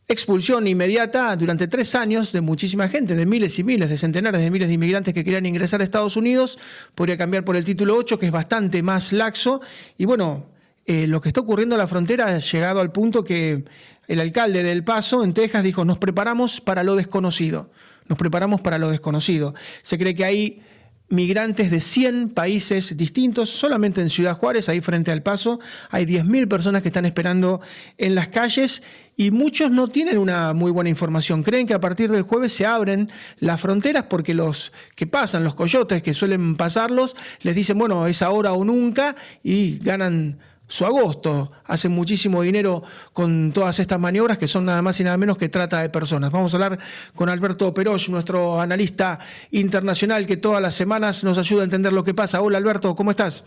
[0.09, 4.51] expulsión inmediata durante tres años de muchísima gente, de miles y miles, de centenares de
[4.51, 6.59] miles de inmigrantes que querían ingresar a Estados Unidos.
[6.95, 9.61] Podría cambiar por el título 8, que es bastante más laxo.
[9.99, 10.47] Y bueno,
[10.87, 13.65] eh, lo que está ocurriendo en la frontera ha llegado al punto que
[14.07, 17.71] el alcalde del Paso, en Texas, dijo, nos preparamos para lo desconocido.
[18.09, 19.55] Nos preparamos para lo desconocido.
[19.83, 20.63] Se cree que hay
[21.09, 26.49] migrantes de 100 países distintos, solamente en Ciudad Juárez, ahí frente al paso, hay 10.000
[26.49, 27.61] personas que están esperando
[27.97, 28.83] en las calles
[29.17, 31.43] y muchos no tienen una muy buena información.
[31.43, 35.55] Creen que a partir del jueves se abren las fronteras porque los que pasan, los
[35.55, 41.53] coyotes que suelen pasarlos, les dicen, bueno, es ahora o nunca y ganan su agosto.
[41.65, 45.49] Hacen muchísimo dinero con todas estas maniobras que son nada más y nada menos que
[45.49, 46.31] trata de personas.
[46.31, 46.79] Vamos a hablar
[47.15, 49.19] con Alberto Peroch, nuestro analista
[49.51, 52.43] internacional que todas las semanas nos ayuda a entender lo que pasa.
[52.43, 53.45] Hola Alberto, ¿cómo estás?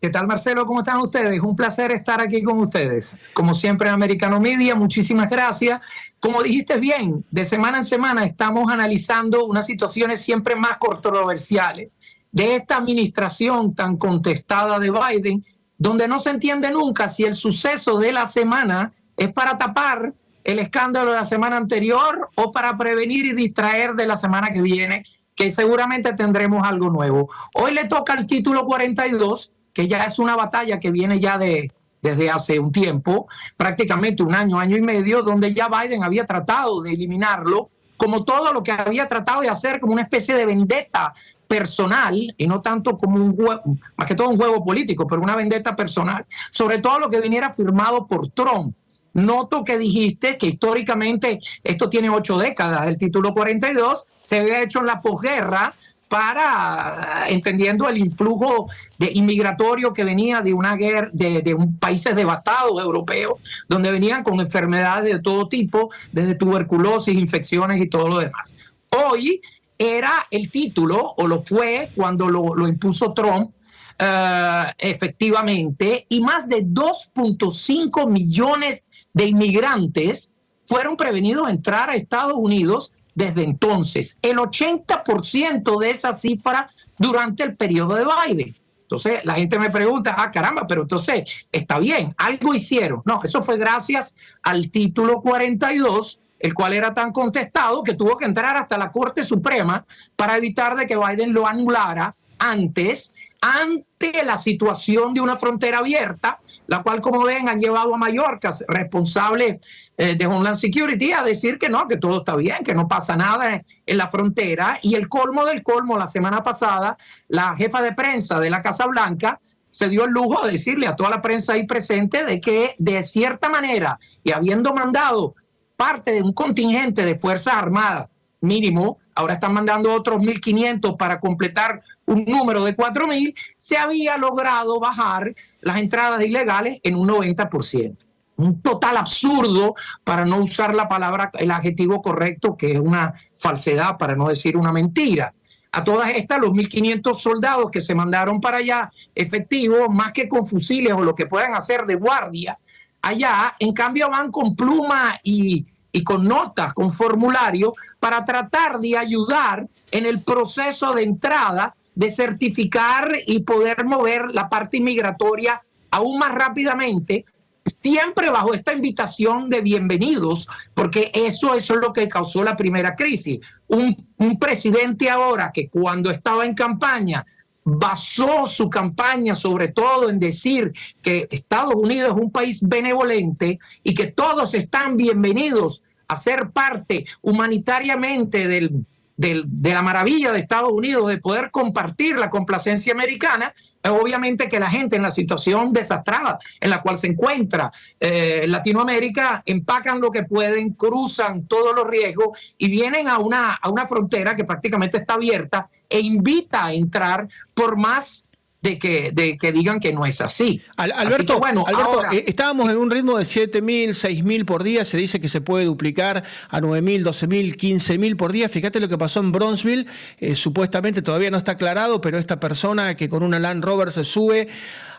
[0.00, 0.64] ¿Qué tal Marcelo?
[0.64, 1.42] ¿Cómo están ustedes?
[1.42, 3.18] Un placer estar aquí con ustedes.
[3.34, 5.78] Como siempre en Americano Media, muchísimas gracias.
[6.18, 11.98] Como dijiste bien, de semana en semana estamos analizando unas situaciones siempre más controversiales
[12.32, 15.44] de esta administración tan contestada de Biden
[15.76, 20.60] donde no se entiende nunca si el suceso de la semana es para tapar el
[20.60, 25.04] escándalo de la semana anterior o para prevenir y distraer de la semana que viene,
[25.34, 27.28] que seguramente tendremos algo nuevo.
[27.52, 31.72] Hoy le toca el título 42, que ya es una batalla que viene ya de
[32.02, 36.80] desde hace un tiempo, prácticamente un año, año y medio, donde ya Biden había tratado
[36.82, 41.12] de eliminarlo, como todo lo que había tratado de hacer como una especie de vendetta
[41.46, 43.62] personal y no tanto como un juego,
[43.96, 47.52] más que todo un juego político, pero una vendetta personal, sobre todo lo que viniera
[47.52, 48.74] firmado por Trump.
[49.12, 54.78] Noto que dijiste que históricamente esto tiene ocho décadas, el título 42 se había hecho
[54.78, 55.74] en la posguerra
[56.10, 58.68] para, entendiendo el influjo
[58.98, 63.34] de inmigratorio que venía de una guerra, de, un países devastados europeos,
[63.68, 68.56] donde venían con enfermedades de todo tipo, desde tuberculosis, infecciones y todo lo demás.
[68.90, 69.40] Hoy
[69.78, 73.52] era el título, o lo fue cuando lo, impuso Trump,
[73.96, 80.32] eh, efectivamente, y más de 2.5 millones de inmigrantes
[80.66, 84.18] fueron prevenidos a entrar a Estados Unidos desde entonces.
[84.22, 88.56] El 80% de esa cifra durante el periodo de Biden.
[88.80, 93.02] Entonces la gente me pregunta, ah, caramba, pero entonces está bien, algo hicieron.
[93.04, 98.24] No, eso fue gracias al título 42 el cual era tan contestado que tuvo que
[98.24, 99.84] entrar hasta la Corte Suprema
[100.16, 106.40] para evitar de que Biden lo anulara antes, ante la situación de una frontera abierta,
[106.70, 109.58] la cual, como ven, han llevado a Mallorca, responsable
[109.96, 113.16] eh, de Homeland Security, a decir que no, que todo está bien, que no pasa
[113.16, 114.78] nada en la frontera.
[114.80, 118.86] Y el colmo del colmo, la semana pasada, la jefa de prensa de la Casa
[118.86, 122.76] Blanca se dio el lujo de decirle a toda la prensa ahí presente de que
[122.78, 125.34] de cierta manera y habiendo mandado
[125.74, 128.06] parte de un contingente de Fuerzas Armadas
[128.40, 134.78] mínimo, ahora están mandando otros 1.500 para completar un número de 4.000, se había logrado
[134.78, 137.96] bajar las entradas ilegales en un 90%.
[138.36, 143.98] Un total absurdo, para no usar la palabra, el adjetivo correcto, que es una falsedad,
[143.98, 145.34] para no decir una mentira.
[145.72, 150.46] A todas estas, los 1.500 soldados que se mandaron para allá, efectivos, más que con
[150.46, 152.58] fusiles o lo que puedan hacer de guardia,
[153.02, 158.96] allá, en cambio van con pluma y, y con notas, con formulario, para tratar de
[158.96, 166.18] ayudar en el proceso de entrada, de certificar y poder mover la parte inmigratoria aún
[166.18, 167.24] más rápidamente
[167.64, 172.96] siempre bajo esta invitación de bienvenidos, porque eso, eso es lo que causó la primera
[172.96, 173.38] crisis.
[173.68, 177.24] Un, un presidente ahora que cuando estaba en campaña
[177.62, 180.72] basó su campaña sobre todo en decir
[181.02, 187.06] que Estados Unidos es un país benevolente y que todos están bienvenidos a ser parte
[187.20, 188.86] humanitariamente del,
[189.20, 193.54] de la maravilla de Estados Unidos de poder compartir la complacencia americana,
[193.88, 199.42] obviamente que la gente en la situación desastrada en la cual se encuentra eh, Latinoamérica
[199.44, 204.34] empacan lo que pueden, cruzan todos los riesgos y vienen a una, a una frontera
[204.34, 208.26] que prácticamente está abierta e invita a entrar por más
[208.62, 210.60] de que, de que digan que no es así.
[210.76, 211.64] Alberto, bueno,
[212.12, 215.64] eh, estábamos en un ritmo de 7.000, 6.000 por día, se dice que se puede
[215.64, 218.48] duplicar a 9.000, 12.000, 15.000 por día.
[218.50, 219.86] Fíjate lo que pasó en Bronzeville,
[220.18, 224.04] eh, supuestamente todavía no está aclarado, pero esta persona que con una Land Rover se
[224.04, 224.48] sube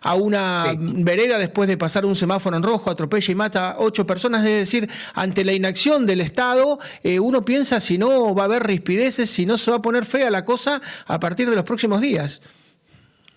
[0.02, 4.08] a una vereda después de pasar un semáforo en rojo, atropella y mata a ocho
[4.08, 4.44] personas.
[4.44, 8.64] Es decir, ante la inacción del Estado, eh, uno piensa si no va a haber
[8.64, 12.02] rispideces, si no se va a poner fea la cosa a partir de los próximos
[12.02, 12.42] días.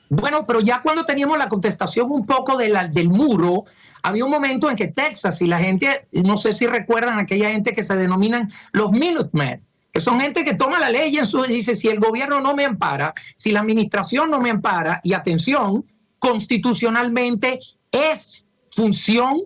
[0.08, 3.64] Bueno, pero ya cuando teníamos la contestación un poco del muro,
[4.02, 7.74] había un momento en que Texas y la gente, no sé si recuerdan aquella gente
[7.74, 11.48] que se denominan los Minutemen, que son gente que toma la ley en su y
[11.48, 15.86] dice, si el gobierno no me ampara, si la administración no me ampara, y atención,
[16.18, 19.40] constitucionalmente es función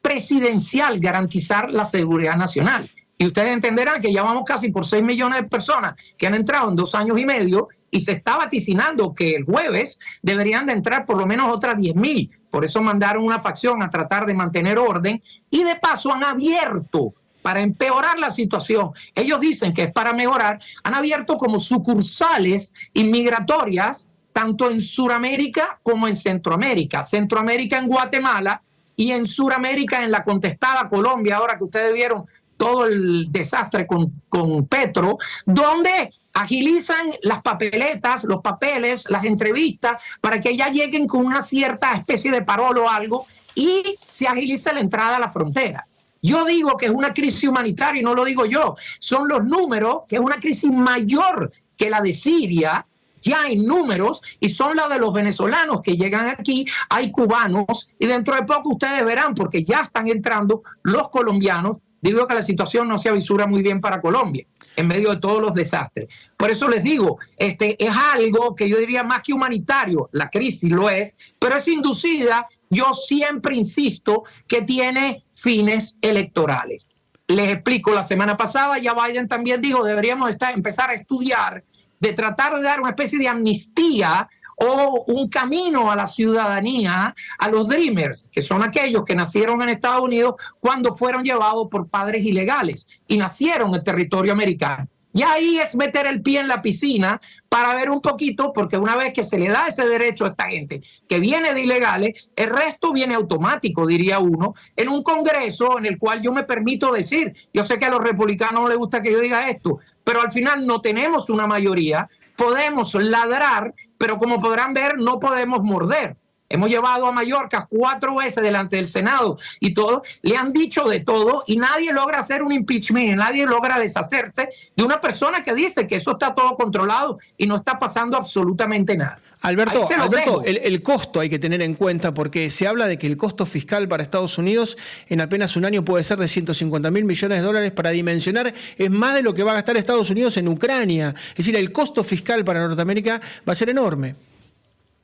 [0.00, 2.90] presidencial garantizar la seguridad nacional.
[3.20, 6.70] Y ustedes entenderán que ya vamos casi por 6 millones de personas que han entrado
[6.70, 11.04] en dos años y medio y se está vaticinando que el jueves deberían de entrar
[11.04, 12.30] por lo menos otras 10 mil.
[12.48, 17.12] Por eso mandaron una facción a tratar de mantener orden y de paso han abierto
[17.42, 18.90] para empeorar la situación.
[19.16, 20.60] Ellos dicen que es para mejorar.
[20.84, 27.02] Han abierto como sucursales inmigratorias tanto en Sudamérica como en Centroamérica.
[27.02, 28.62] Centroamérica en Guatemala
[28.94, 32.26] y en Sudamérica en la contestada Colombia, ahora que ustedes vieron
[32.58, 35.16] todo el desastre con, con Petro,
[35.46, 41.94] donde agilizan las papeletas, los papeles, las entrevistas, para que ya lleguen con una cierta
[41.94, 45.86] especie de parol o algo y se agiliza la entrada a la frontera.
[46.20, 50.02] Yo digo que es una crisis humanitaria y no lo digo yo, son los números,
[50.08, 52.84] que es una crisis mayor que la de Siria,
[53.20, 58.06] ya hay números y son la de los venezolanos que llegan aquí, hay cubanos y
[58.06, 62.88] dentro de poco ustedes verán, porque ya están entrando los colombianos, digo que la situación
[62.88, 64.46] no se avisura muy bien para Colombia
[64.78, 66.06] en medio de todos los desastres.
[66.36, 70.70] Por eso les digo, este es algo que yo diría más que humanitario, la crisis
[70.70, 76.90] lo es, pero es inducida, yo siempre insisto, que tiene fines electorales.
[77.26, 81.64] Les explico, la semana pasada ya Biden también dijo, deberíamos estar, empezar a estudiar
[81.98, 84.28] de tratar de dar una especie de amnistía
[84.60, 89.68] o un camino a la ciudadanía a los Dreamers, que son aquellos que nacieron en
[89.68, 94.88] Estados Unidos cuando fueron llevados por padres ilegales y nacieron en territorio americano.
[95.12, 98.94] Y ahí es meter el pie en la piscina para ver un poquito, porque una
[98.94, 102.50] vez que se le da ese derecho a esta gente que viene de ilegales, el
[102.50, 107.34] resto viene automático, diría uno, en un Congreso en el cual yo me permito decir,
[107.54, 110.30] yo sé que a los republicanos no les gusta que yo diga esto, pero al
[110.30, 116.16] final no tenemos una mayoría, podemos ladrar pero como podrán ver, no podemos morder.
[116.50, 121.00] Hemos llevado a Mallorca cuatro veces delante del Senado y todo, le han dicho de
[121.00, 125.86] todo y nadie logra hacer un impeachment, nadie logra deshacerse de una persona que dice
[125.86, 129.20] que eso está todo controlado y no está pasando absolutamente nada.
[129.40, 133.46] Alberto, el, costo hay que tener en cuenta porque se habla de que el costo
[133.46, 134.76] fiscal para Estados Unidos
[135.08, 138.90] en apenas un año puede ser de 150 mil millones de dólares para dimensionar, es
[138.90, 141.14] más de lo que va a gastar Estados Unidos en Ucrania.
[141.30, 144.16] Es decir, el costo fiscal para Norteamérica va a ser enorme.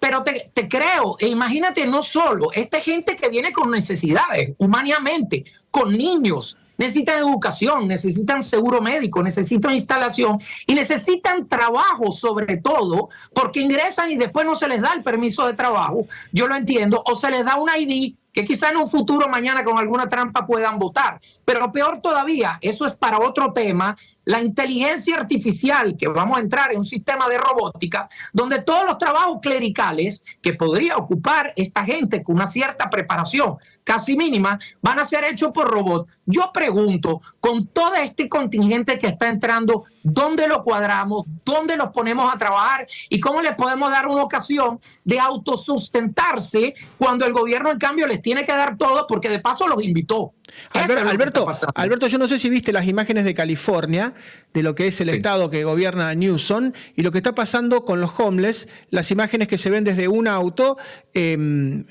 [0.01, 5.45] Pero te, te, creo, e imagínate no solo, esta gente que viene con necesidades, humanamente,
[5.71, 13.61] con niños, necesitan educación, necesitan seguro médico, necesitan instalación y necesitan trabajo sobre todo, porque
[13.61, 17.17] ingresan y después no se les da el permiso de trabajo, yo lo entiendo, o
[17.17, 20.79] se les da un ID que quizá en un futuro mañana con alguna trampa puedan
[20.79, 21.21] votar.
[21.45, 26.73] Pero peor todavía, eso es para otro tema, la inteligencia artificial, que vamos a entrar
[26.73, 32.25] en un sistema de robótica, donde todos los trabajos clericales que podría ocupar esta gente
[32.25, 36.13] con una cierta preparación casi mínima, van a ser hechos por robots.
[36.25, 41.25] Yo pregunto, con todo este contingente que está entrando, ¿dónde lo cuadramos?
[41.45, 42.87] ¿Dónde los ponemos a trabajar?
[43.09, 48.23] ¿Y cómo les podemos dar una ocasión de autosustentarse cuando el gobierno, en cambio, les
[48.23, 50.35] tiene que dar todo porque de paso los invitó?
[50.73, 54.15] Alberto, Alberto, yo no sé si viste las imágenes de California,
[54.53, 58.01] de lo que es el estado que gobierna Newsom, y lo que está pasando con
[58.01, 60.77] los homeless, las imágenes que se ven desde un auto.
[61.13, 61.87] Em,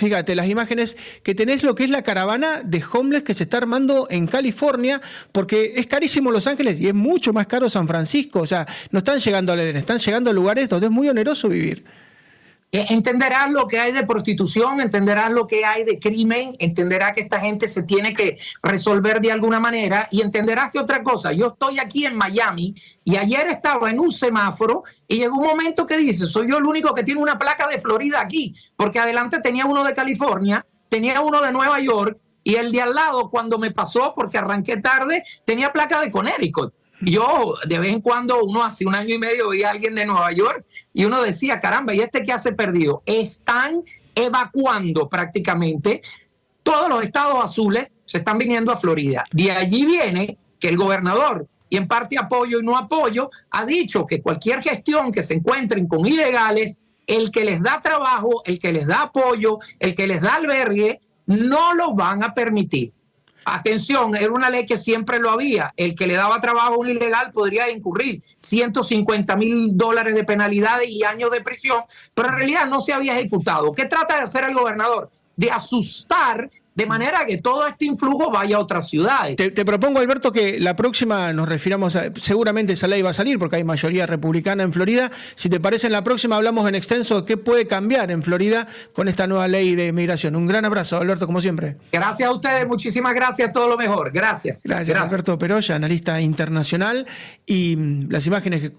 [0.00, 3.58] fíjate, las imágenes que tenés lo que es la caravana de homeless que se está
[3.58, 8.40] armando en California, porque es carísimo Los Ángeles y es mucho más caro San Francisco.
[8.40, 11.48] O sea, no están llegando al Edén, están llegando a lugares donde es muy oneroso
[11.48, 11.84] vivir.
[12.72, 17.22] Eh, entenderás lo que hay de prostitución, entenderás lo que hay de crimen, entenderás que
[17.22, 21.48] esta gente se tiene que resolver de alguna manera y entenderás que otra cosa, yo
[21.48, 25.96] estoy aquí en Miami y ayer estaba en un semáforo y llegó un momento que
[25.96, 29.66] dice, soy yo el único que tiene una placa de Florida aquí, porque adelante tenía
[29.66, 33.72] uno de California, tenía uno de Nueva York y el de al lado cuando me
[33.72, 36.72] pasó, porque arranqué tarde, tenía placa de Connecticut.
[37.00, 40.06] Yo de vez en cuando, uno hace un año y medio veía a alguien de
[40.06, 43.02] Nueva York y uno decía, caramba, ¿y este qué hace perdido?
[43.06, 43.82] Están
[44.14, 46.02] evacuando prácticamente
[46.62, 49.24] todos los estados azules, se están viniendo a Florida.
[49.32, 54.06] De allí viene que el gobernador, y en parte apoyo y no apoyo, ha dicho
[54.06, 58.72] que cualquier gestión que se encuentren con ilegales, el que les da trabajo, el que
[58.72, 62.92] les da apoyo, el que les da albergue, no lo van a permitir.
[63.44, 65.72] Atención, era una ley que siempre lo había.
[65.76, 70.88] El que le daba trabajo a un ilegal podría incurrir 150 mil dólares de penalidades
[70.88, 71.82] y años de prisión,
[72.14, 73.72] pero en realidad no se había ejecutado.
[73.72, 75.10] ¿Qué trata de hacer el gobernador?
[75.36, 79.36] De asustar de manera que todo este influjo vaya a otras ciudades.
[79.36, 83.38] Te, propongo, Alberto, que la próxima nos refiramos a, seguramente esa ley va a salir
[83.38, 85.10] porque hay mayoría republicana en Florida.
[85.34, 88.68] Si te parece, en la próxima hablamos en extenso de qué puede cambiar en Florida
[88.94, 90.36] con esta nueva ley de migración.
[90.36, 91.76] Un gran abrazo, Alberto, como siempre.
[91.92, 94.12] Gracias a ustedes, muchísimas gracias, todo lo mejor.
[94.12, 94.60] Gracias.
[94.62, 97.06] Gracias, Alberto Peroya, analista internacional.
[97.46, 98.72] Y mm, las imágenes que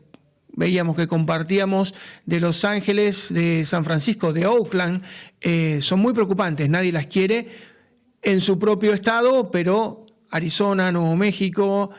[0.54, 1.94] veíamos que compartíamos
[2.26, 5.04] de Los Ángeles, de San Francisco, de Oakland,
[5.40, 6.70] eh, son muy preocupantes.
[6.70, 7.71] Nadie las quiere
[8.22, 11.92] en su propio estado, pero Arizona, Nuevo México,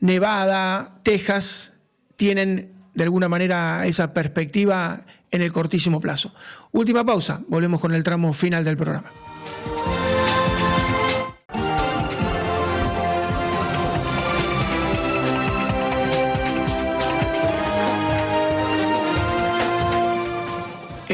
[0.00, 1.72] Nevada, Texas
[2.16, 6.32] tienen de alguna manera esa perspectiva en el cortísimo plazo.
[6.72, 9.10] Última pausa, volvemos con el tramo final del programa.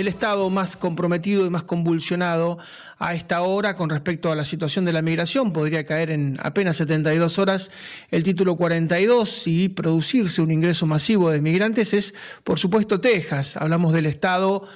[0.00, 2.58] El Estado más comprometido y más convulsionado
[2.98, 5.52] a esta hora con respecto a la situación de la migración.
[5.52, 7.70] Podría caer en apenas 72 horas
[8.10, 13.56] el título 42 y producirse un ingreso masivo de migrantes es, por supuesto, Texas.
[13.56, 14.66] Hablamos del Estado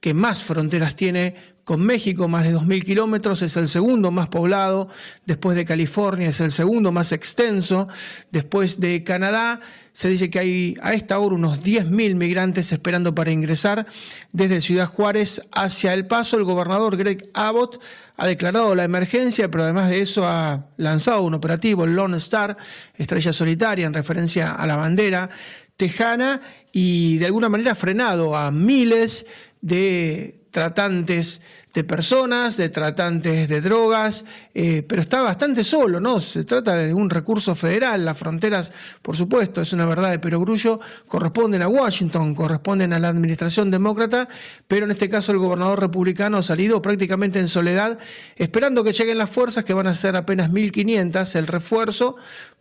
[0.00, 4.88] que más fronteras tiene con México, más de 2.000 kilómetros, es el segundo más poblado,
[5.26, 7.88] después de California es el segundo más extenso,
[8.30, 9.60] después de Canadá
[9.94, 13.86] se dice que hay a esta hora unos 10.000 migrantes esperando para ingresar
[14.32, 16.36] desde Ciudad Juárez hacia El Paso.
[16.36, 17.80] El gobernador Greg Abbott
[18.16, 22.56] ha declarado la emergencia, pero además de eso ha lanzado un operativo, el Lone Star,
[22.96, 25.30] estrella solitaria en referencia a la bandera
[25.76, 29.26] tejana, y de alguna manera ha frenado a miles
[29.60, 31.40] de tratantes
[31.74, 36.20] de personas, de tratantes de drogas, eh, pero está bastante solo, ¿no?
[36.20, 38.70] Se trata de un recurso federal, las fronteras,
[39.02, 44.28] por supuesto, es una verdad de perogrullo, corresponden a Washington, corresponden a la administración demócrata,
[44.68, 47.98] pero en este caso el gobernador republicano ha salido prácticamente en soledad,
[48.36, 52.14] esperando que lleguen las fuerzas, que van a ser apenas 1.500, el refuerzo,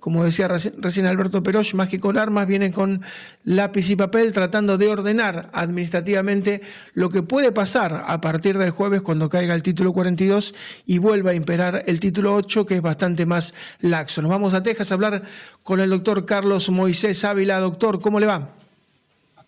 [0.04, 3.04] como decía recién Alberto Peroch, más que con armas, vienen con
[3.46, 6.62] lápiz y papel tratando de ordenar administrativamente
[6.94, 11.32] lo que puede pasar a partir del jueves cuando caiga el título 42 y vuelva
[11.32, 14.22] a imperar el título 8, que es bastante más laxo.
[14.22, 15.24] Nos vamos a Texas a hablar
[15.64, 17.60] con el doctor Carlos Moisés Ávila.
[17.60, 18.50] Doctor, ¿cómo le va?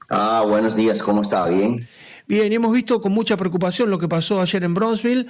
[0.09, 1.49] Ah, buenos días, ¿cómo está?
[1.49, 1.85] ¿Bien?
[2.27, 5.27] Bien, hemos visto con mucha preocupación lo que pasó ayer en Bronzeville,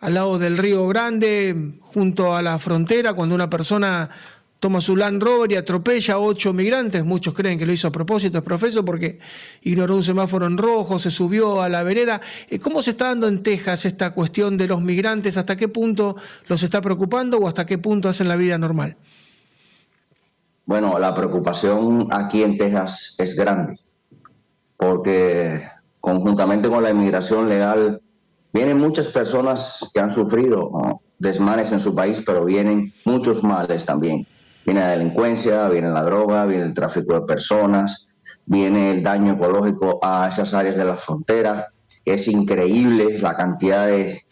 [0.00, 4.08] al lado del Río Grande, junto a la frontera, cuando una persona
[4.60, 7.04] toma su Land Rover y atropella a ocho migrantes.
[7.04, 9.18] Muchos creen que lo hizo a propósito, es profeso, porque
[9.62, 12.20] ignoró un semáforo en rojo, se subió a la vereda.
[12.48, 15.36] Eh, ¿Cómo se está dando en Texas esta cuestión de los migrantes?
[15.36, 18.96] ¿Hasta qué punto los está preocupando o hasta qué punto hacen la vida normal?
[20.64, 23.78] Bueno, la preocupación aquí en Texas es grande,
[24.76, 25.62] porque
[26.00, 28.00] conjuntamente con la inmigración legal
[28.52, 30.72] vienen muchas personas que han sufrido
[31.18, 34.26] desmanes en su país, pero vienen muchos males también
[34.66, 38.08] Viene la delincuencia, viene la droga, viene el tráfico de personas,
[38.46, 41.68] viene el daño ecológico a esas áreas de la frontera.
[42.04, 44.22] Es increíble la cantidad de,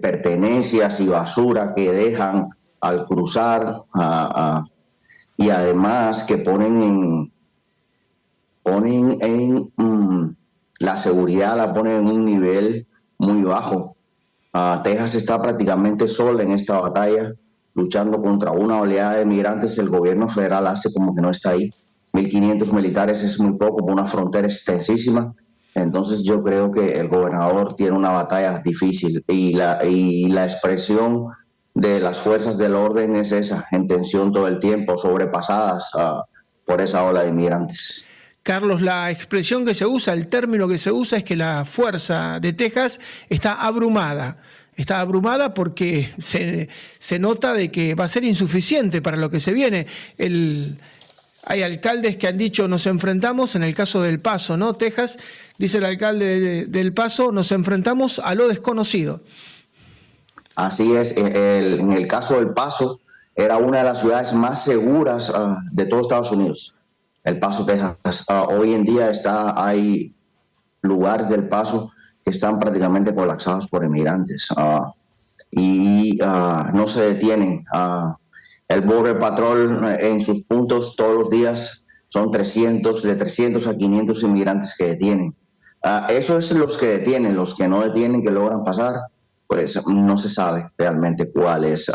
[0.00, 3.82] pertenencias y basura que dejan al cruzar
[5.36, 7.32] y además que ponen en
[8.62, 10.36] ponen en mm,
[10.78, 12.86] la seguridad la ponen en un nivel
[13.18, 13.96] muy bajo.
[14.52, 17.34] Ah, Texas está prácticamente sola en esta batalla
[17.74, 21.70] luchando contra una oleada de migrantes, el gobierno federal hace como que no está ahí.
[22.12, 25.34] 1.500 militares es muy poco una frontera extensísima.
[25.74, 31.28] Entonces yo creo que el gobernador tiene una batalla difícil y la, y la expresión
[31.74, 36.24] de las fuerzas del orden es esa, en tensión todo el tiempo, sobrepasadas ah,
[36.66, 38.06] por esa ola de migrantes.
[38.42, 42.38] Carlos, la expresión que se usa, el término que se usa es que la fuerza
[42.40, 42.98] de Texas
[43.30, 44.38] está abrumada
[44.76, 46.68] está abrumada porque se,
[46.98, 49.86] se, nota de que va a ser insuficiente para lo que se viene.
[50.18, 50.78] El,
[51.44, 54.74] hay alcaldes que han dicho nos enfrentamos, en el caso del Paso, ¿no?
[54.74, 55.18] Texas,
[55.58, 59.22] dice el alcalde del Paso, nos enfrentamos a lo desconocido.
[60.54, 63.00] Así es, en el caso del Paso,
[63.34, 66.74] era una de las ciudades más seguras ah, de todos Estados Unidos.
[67.24, 68.24] El Paso, Texas.
[68.28, 70.14] Ah, hoy en día está, hay
[70.82, 71.90] lugares del Paso
[72.24, 74.92] que están prácticamente colapsados por inmigrantes ah,
[75.50, 77.64] y ah, no se detienen.
[77.72, 78.16] Ah,
[78.68, 83.76] el Border Patrol eh, en sus puntos todos los días son 300, de 300 a
[83.76, 85.34] 500 inmigrantes que detienen.
[86.10, 88.94] eso es los que detienen, los que no detienen, que logran pasar,
[89.46, 91.90] pues no se sabe realmente cuál es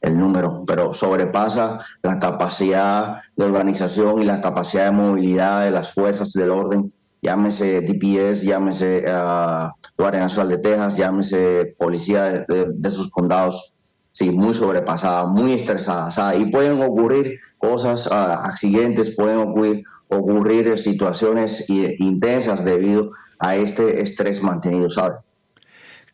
[0.00, 5.92] el número, pero sobrepasa la capacidad de organización y la capacidad de movilidad de las
[5.92, 13.10] fuerzas del orden llámese DPS, llámese uh, Guardia Nacional de Texas, llámese policía de, sus
[13.10, 13.72] condados,
[14.12, 16.34] sí, muy sobrepasada, muy estresada.
[16.36, 23.10] y pueden ocurrir cosas, ah, accidentes, pueden ocurrir, ocurrir situaciones intensas debido
[23.40, 25.18] a este estrés mantenido, ¿sabes?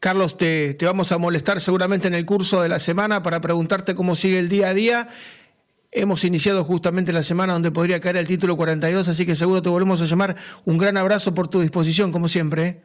[0.01, 3.95] Carlos, te, te vamos a molestar seguramente en el curso de la semana para preguntarte
[3.95, 5.09] cómo sigue el día a día
[5.97, 9.69] Hemos iniciado justamente la semana donde podría caer el título 42, así que seguro te
[9.69, 10.35] volvemos a llamar.
[10.65, 12.67] Un gran abrazo por tu disposición, como siempre.
[12.67, 12.81] ¿eh?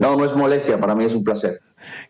[0.00, 1.52] No, no es molestia, para mí es un placer.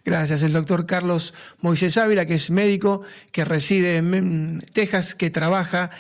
[0.03, 0.43] Gracias.
[0.43, 5.91] El doctor Carlos Moisés Ávila, que es médico, que reside en Texas, que trabaja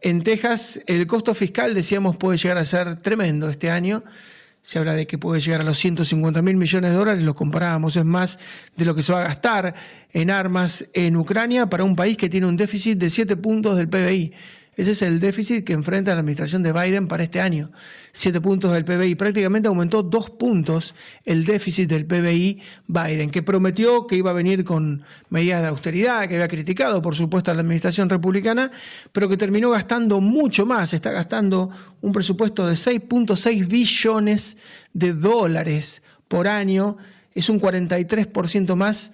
[0.00, 0.80] en Texas.
[0.86, 4.02] El costo fiscal, decíamos, puede llegar a ser tremendo este año
[4.62, 7.96] se habla de que puede llegar a los 150 mil millones de dólares, lo comparábamos,
[7.96, 8.38] es más
[8.76, 9.74] de lo que se va a gastar
[10.12, 13.88] en armas en Ucrania para un país que tiene un déficit de 7 puntos del
[13.88, 14.32] PBI.
[14.74, 17.70] Ese es el déficit que enfrenta la administración de Biden para este año.
[18.12, 19.16] Siete puntos del PBI.
[19.16, 20.94] Prácticamente aumentó dos puntos
[21.26, 26.26] el déficit del PBI Biden, que prometió que iba a venir con medidas de austeridad,
[26.26, 28.70] que había criticado, por supuesto, a la administración republicana,
[29.12, 30.94] pero que terminó gastando mucho más.
[30.94, 31.68] Está gastando
[32.00, 34.56] un presupuesto de 6.6 billones
[34.94, 36.96] de dólares por año.
[37.34, 39.12] Es un 43% más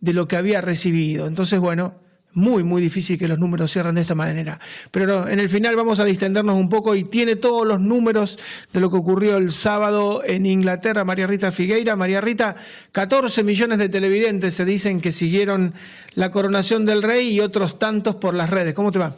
[0.00, 1.28] de lo que había recibido.
[1.28, 2.05] Entonces, bueno,
[2.36, 4.60] muy, muy difícil que los números cierren de esta manera.
[4.90, 8.38] Pero en el final vamos a distendernos un poco y tiene todos los números
[8.72, 11.96] de lo que ocurrió el sábado en Inglaterra, María Rita Figueira.
[11.96, 12.54] María Rita,
[12.92, 15.72] 14 millones de televidentes se dicen que siguieron
[16.14, 18.74] la coronación del rey y otros tantos por las redes.
[18.74, 19.16] ¿Cómo te va?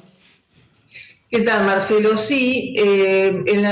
[1.29, 2.17] ¿Qué tal, Marcelo?
[2.17, 3.65] Sí, eh, en,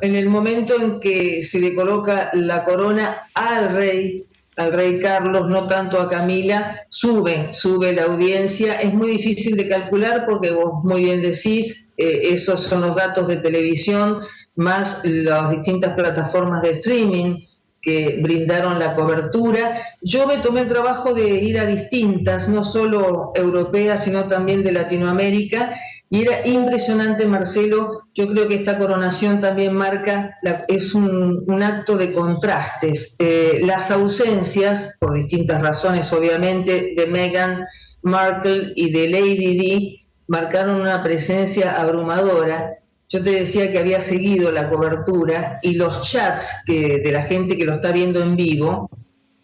[0.00, 4.24] en el momento en que se le coloca la corona al rey,
[4.56, 8.80] al rey Carlos, no tanto a Camila, sube, sube la audiencia.
[8.80, 13.28] Es muy difícil de calcular porque vos muy bien decís, eh, esos son los datos
[13.28, 14.20] de televisión,
[14.56, 17.46] más las distintas plataformas de streaming
[17.80, 19.82] que brindaron la cobertura.
[20.02, 24.72] Yo me tomé el trabajo de ir a distintas, no solo europeas, sino también de
[24.72, 25.74] Latinoamérica,
[26.12, 28.02] y era impresionante, Marcelo.
[28.12, 30.38] Yo creo que esta coronación también marca,
[30.68, 33.16] es un, acto de contrastes.
[33.18, 37.64] Eh, las ausencias, por distintas razones, obviamente, de Meghan
[38.02, 42.74] Markle y de Lady Di, marcaron una presencia abrumadora.
[43.08, 47.56] yo te decía que había seguido la cobertura y los chats que, de la gente
[47.56, 48.90] que lo está viendo en vivo,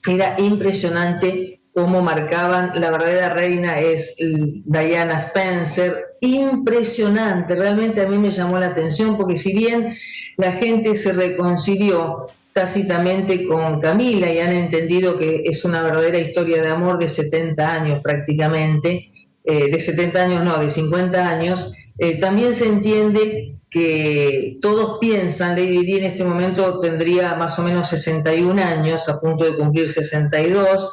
[0.07, 8.33] era impresionante cómo marcaban, la verdadera reina es Diana Spencer, impresionante, realmente a mí me
[8.33, 9.97] llamó la atención porque si bien
[10.39, 16.61] la gente se reconcilió tácitamente con Camila y han entendido que es una verdadera historia
[16.62, 19.12] de amor de 70 años prácticamente,
[19.45, 25.55] eh, de 70 años no, de 50 años, eh, también se entiende que todos piensan,
[25.55, 29.89] Lady Di en este momento tendría más o menos 61 años, a punto de cumplir
[29.89, 30.93] 62,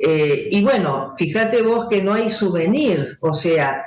[0.00, 3.86] eh, y bueno, fíjate vos que no hay souvenir, o sea,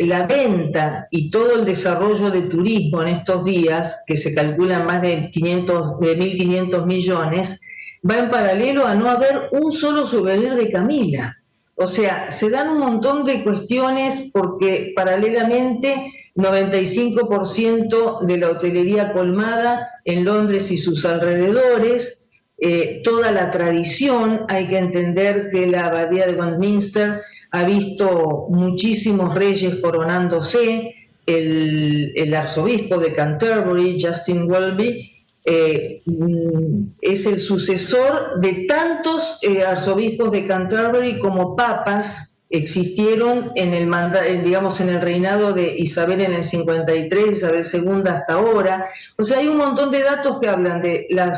[0.00, 5.02] la venta y todo el desarrollo de turismo en estos días, que se calculan más
[5.02, 7.60] de, 500, de 1.500 millones,
[8.08, 11.36] va en paralelo a no haber un solo souvenir de Camila.
[11.76, 19.90] O sea, se dan un montón de cuestiones porque paralelamente 95% de la hotelería colmada
[20.04, 22.21] en Londres y sus alrededores,
[22.64, 29.34] eh, toda la tradición, hay que entender que la abadía de Westminster ha visto muchísimos
[29.34, 30.94] reyes coronándose,
[31.26, 35.10] el, arzobispo de Canterbury, Justin Welby,
[35.44, 43.74] eh, mm, es el sucesor de tantos eh, arzobispos de Canterbury como papas existieron en
[43.74, 48.88] el, digamos, en el reinado de Isabel en el 53, Isabel II hasta ahora.
[49.16, 51.34] O sea, hay un montón de datos que hablan de la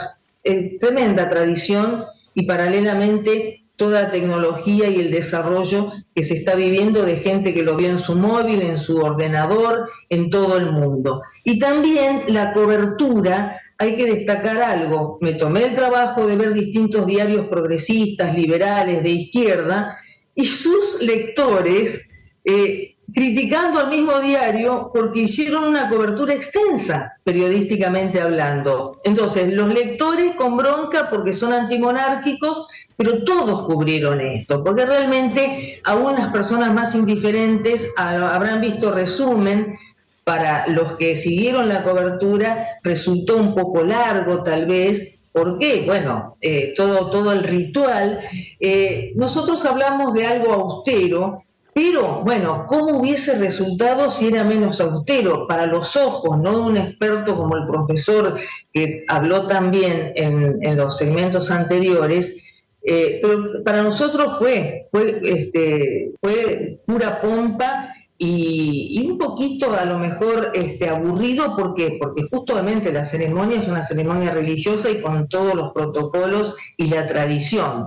[0.81, 7.17] tremenda tradición y paralelamente toda la tecnología y el desarrollo que se está viviendo de
[7.17, 11.23] gente que lo vio en su móvil, en su ordenador, en todo el mundo.
[11.43, 17.07] Y también la cobertura, hay que destacar algo, me tomé el trabajo de ver distintos
[17.07, 19.99] diarios progresistas, liberales, de izquierda,
[20.37, 29.01] y sus lectores eh, criticando al mismo diario porque hicieron una cobertura extensa, periodísticamente hablando.
[29.05, 35.97] Entonces, los lectores con bronca porque son antimonárquicos, pero todos cubrieron esto, porque realmente a
[35.97, 39.77] unas personas más indiferentes habrán visto resumen,
[40.23, 45.83] para los que siguieron la cobertura resultó un poco largo tal vez, ¿Por qué?
[45.85, 48.21] Bueno, eh, todo, todo el ritual.
[48.61, 51.43] Eh, nosotros hablamos de algo austero,
[51.75, 55.49] pero bueno, ¿cómo hubiese resultado si era menos austero?
[55.49, 58.39] Para los ojos, no de un experto como el profesor
[58.73, 62.45] que habló también en, los segmentos anteriores,
[62.83, 69.99] eh, pero para nosotros fue, fue, este, fue pura pompa y, un poquito a lo
[69.99, 71.97] mejor este, aburrido, ¿por qué?
[72.01, 77.09] Porque justamente la ceremonia es una ceremonia religiosa y con todos los protocolos y la
[77.09, 77.87] tradición.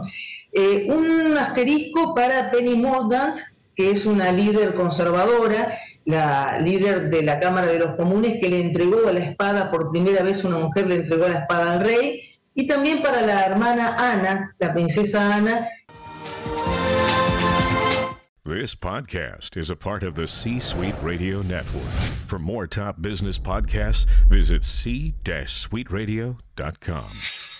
[0.51, 3.39] Eh, un asterisco para Penny Mordaunt,
[3.77, 8.59] que es una líder conservadora, la líder de la Cámara de los Comunes, que le
[8.59, 12.65] entregó la espada por primera vez, una mujer le entregó la espada al rey, y
[12.65, 15.67] también para la hermana Ana, la princesa Ana,
[18.43, 21.91] This podcast is a part of the C Suite Radio Network.
[22.27, 27.56] For more top business podcasts, visit c-suiteradio.com.